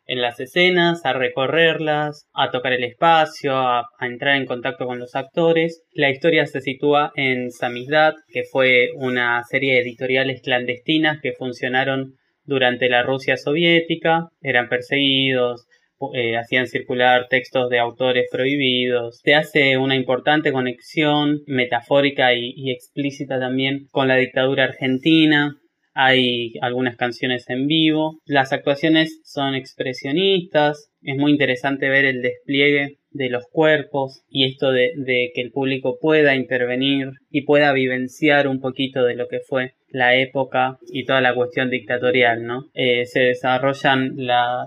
en 0.08 0.20
las 0.20 0.40
escenas, 0.40 1.06
a 1.06 1.14
recorrerlas, 1.14 2.28
a 2.34 2.50
tocar 2.50 2.74
el 2.74 2.84
espacio, 2.84 3.56
a, 3.56 3.86
entrar 4.00 4.38
en 4.38 4.48
contacto 4.48 4.88
con 4.88 4.98
los 4.98 5.14
actores. 5.14 5.84
La 5.94 6.10
historia 6.10 6.48
se 6.48 6.62
sitúa 6.62 7.12
en 7.16 7.52
Samizdat, 7.52 8.16
que 8.28 8.42
fue 8.52 8.90
una 8.96 9.44
serie 9.44 9.74
de 9.74 9.82
editoriales 9.82 10.42
clandestinas 10.42 11.20
que 11.22 11.34
funcionaron 11.34 12.16
durante 12.44 12.90
la 12.90 13.04
Rusia 13.04 13.38
soviética, 13.38 14.30
eran 14.42 14.70
perseguidos, 14.70 15.66
eh, 16.14 16.36
hacían 16.38 16.68
circular 16.68 17.28
textos 17.30 17.70
de 17.70 17.80
autores 17.80 18.26
prohibidos. 18.32 19.20
Se 19.24 19.36
hace 19.36 19.78
una 19.78 19.96
importante 19.96 20.52
conexión 20.52 21.42
metafórica 21.46 22.34
y 22.34 22.72
explícita 22.72 23.40
también 23.40 23.88
con 23.92 24.08
la 24.08 24.16
dictadura 24.16 24.64
argentina, 24.64 25.56
hay 25.94 26.54
algunas 26.62 26.96
canciones 26.96 27.50
en 27.50 27.68
vivo, 27.68 28.20
las 28.26 28.54
actuaciones 28.54 29.20
son 29.24 29.56
expresionistas, 29.56 30.90
es 31.02 31.18
muy 31.18 31.32
interesante 31.32 31.90
ver 31.90 32.06
el 32.06 32.22
despliegue 32.22 33.00
de 33.12 33.30
los 33.30 33.46
cuerpos 33.52 34.24
y 34.30 34.46
esto 34.46 34.72
de, 34.72 35.32
que 35.34 35.42
el 35.42 35.52
público 35.52 35.98
pueda 36.00 36.36
intervenir 36.36 37.12
y 37.30 37.42
pueda 37.42 37.74
vivenciar 37.74 38.48
un 38.48 38.60
poquito 38.60 39.04
de 39.04 39.16
lo 39.16 39.28
que 39.28 39.40
fue 39.40 39.74
la 39.90 40.16
época 40.16 40.78
y 40.88 41.06
toda 41.06 41.20
la 41.20 41.36
cuestión 41.36 41.70
dictatorial, 41.70 42.46
¿no? 42.46 42.66
Eh, 42.74 43.06
se 43.06 43.20
desarrollan 43.20 44.16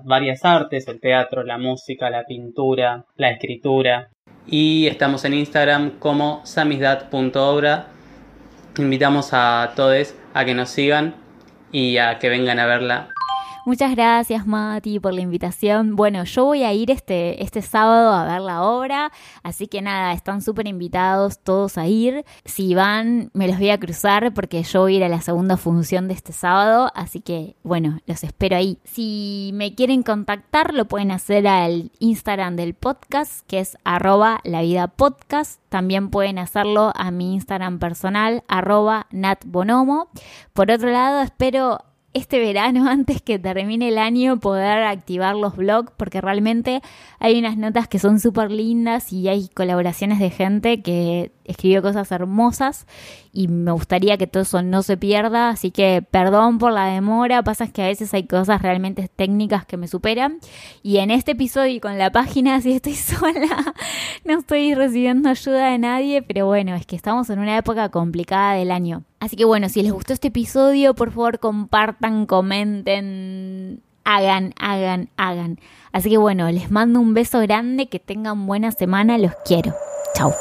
varias 0.04 0.44
artes, 0.44 0.86
el 0.88 1.00
teatro, 1.00 1.44
la 1.44 1.56
música, 1.56 2.10
la 2.10 2.24
pintura, 2.24 3.06
la 3.16 3.30
escritura. 3.30 4.10
Y 4.46 4.86
estamos 4.86 5.24
en 5.24 5.34
Instagram 5.34 5.98
como 5.98 6.44
samizdat.obra. 6.44 7.86
Invitamos 8.78 9.30
a 9.32 9.72
todos 9.74 10.14
a 10.34 10.44
que 10.44 10.54
nos 10.54 10.68
sigan 10.68 11.14
y 11.72 11.96
a 11.96 12.18
que 12.18 12.28
vengan 12.28 12.58
a 12.58 12.66
verla 12.66 13.13
Muchas 13.66 13.96
gracias 13.96 14.46
Mati 14.46 15.00
por 15.00 15.14
la 15.14 15.22
invitación. 15.22 15.96
Bueno, 15.96 16.24
yo 16.24 16.44
voy 16.44 16.64
a 16.64 16.74
ir 16.74 16.90
este, 16.90 17.42
este 17.42 17.62
sábado 17.62 18.12
a 18.12 18.24
ver 18.30 18.42
la 18.42 18.62
obra, 18.62 19.10
así 19.42 19.68
que 19.68 19.80
nada, 19.80 20.12
están 20.12 20.42
súper 20.42 20.68
invitados 20.68 21.38
todos 21.38 21.78
a 21.78 21.86
ir. 21.86 22.26
Si 22.44 22.74
van, 22.74 23.30
me 23.32 23.48
los 23.48 23.58
voy 23.58 23.70
a 23.70 23.80
cruzar 23.80 24.34
porque 24.34 24.62
yo 24.62 24.82
voy 24.82 24.94
a 24.94 24.96
ir 24.98 25.04
a 25.04 25.08
la 25.08 25.22
segunda 25.22 25.56
función 25.56 26.08
de 26.08 26.14
este 26.14 26.34
sábado, 26.34 26.90
así 26.94 27.20
que 27.20 27.56
bueno, 27.62 28.00
los 28.04 28.22
espero 28.22 28.56
ahí. 28.56 28.78
Si 28.84 29.50
me 29.54 29.74
quieren 29.74 30.02
contactar, 30.02 30.74
lo 30.74 30.84
pueden 30.84 31.10
hacer 31.10 31.46
al 31.46 31.90
Instagram 32.00 32.56
del 32.56 32.74
podcast, 32.74 33.46
que 33.46 33.60
es 33.60 33.78
arroba 33.82 34.40
la 34.44 34.60
vida. 34.60 34.92
También 35.70 36.10
pueden 36.10 36.38
hacerlo 36.38 36.92
a 36.94 37.10
mi 37.10 37.32
Instagram 37.32 37.78
personal, 37.78 38.44
arroba 38.46 39.06
natbonomo. 39.10 40.08
Por 40.52 40.70
otro 40.70 40.90
lado, 40.90 41.22
espero 41.22 41.80
este 42.14 42.38
verano, 42.38 42.88
antes 42.88 43.20
que 43.20 43.38
termine 43.38 43.88
el 43.88 43.98
año, 43.98 44.38
poder 44.40 44.84
activar 44.84 45.36
los 45.36 45.56
blogs, 45.56 45.92
porque 45.96 46.20
realmente 46.20 46.80
hay 47.18 47.38
unas 47.38 47.56
notas 47.56 47.88
que 47.88 47.98
son 47.98 48.20
súper 48.20 48.50
lindas 48.50 49.12
y 49.12 49.28
hay 49.28 49.48
colaboraciones 49.48 50.18
de 50.18 50.30
gente 50.30 50.82
que 50.82 51.32
escribió 51.44 51.82
cosas 51.82 52.10
hermosas 52.10 52.86
y 53.32 53.48
me 53.48 53.72
gustaría 53.72 54.16
que 54.16 54.26
todo 54.26 54.44
eso 54.44 54.62
no 54.62 54.82
se 54.82 54.96
pierda, 54.96 55.50
así 55.50 55.70
que 55.70 56.02
perdón 56.08 56.58
por 56.58 56.72
la 56.72 56.86
demora, 56.86 57.42
pasa 57.42 57.66
que 57.68 57.82
a 57.82 57.86
veces 57.86 58.14
hay 58.14 58.26
cosas 58.26 58.62
realmente 58.62 59.08
técnicas 59.08 59.66
que 59.66 59.76
me 59.76 59.88
superan. 59.88 60.38
Y 60.82 60.98
en 60.98 61.10
este 61.10 61.32
episodio 61.32 61.74
y 61.74 61.80
con 61.80 61.98
la 61.98 62.10
página 62.12 62.60
si 62.62 62.72
estoy 62.72 62.94
sola, 62.94 63.74
no 64.24 64.38
estoy 64.38 64.74
recibiendo 64.74 65.28
ayuda 65.28 65.70
de 65.70 65.78
nadie, 65.78 66.22
pero 66.22 66.46
bueno, 66.46 66.74
es 66.76 66.86
que 66.86 66.96
estamos 66.96 67.28
en 67.30 67.40
una 67.40 67.58
época 67.58 67.88
complicada 67.88 68.54
del 68.54 68.70
año. 68.70 69.02
Así 69.24 69.36
que 69.36 69.46
bueno, 69.46 69.70
si 69.70 69.82
les 69.82 69.90
gustó 69.90 70.12
este 70.12 70.28
episodio, 70.28 70.92
por 70.92 71.10
favor 71.10 71.38
compartan, 71.38 72.26
comenten, 72.26 73.80
hagan, 74.04 74.52
hagan, 74.58 75.08
hagan. 75.16 75.58
Así 75.92 76.10
que 76.10 76.18
bueno, 76.18 76.50
les 76.50 76.70
mando 76.70 77.00
un 77.00 77.14
beso 77.14 77.40
grande, 77.40 77.86
que 77.86 77.98
tengan 77.98 78.46
buena 78.46 78.70
semana, 78.70 79.16
los 79.16 79.32
quiero. 79.46 79.72
Chao. 80.14 80.34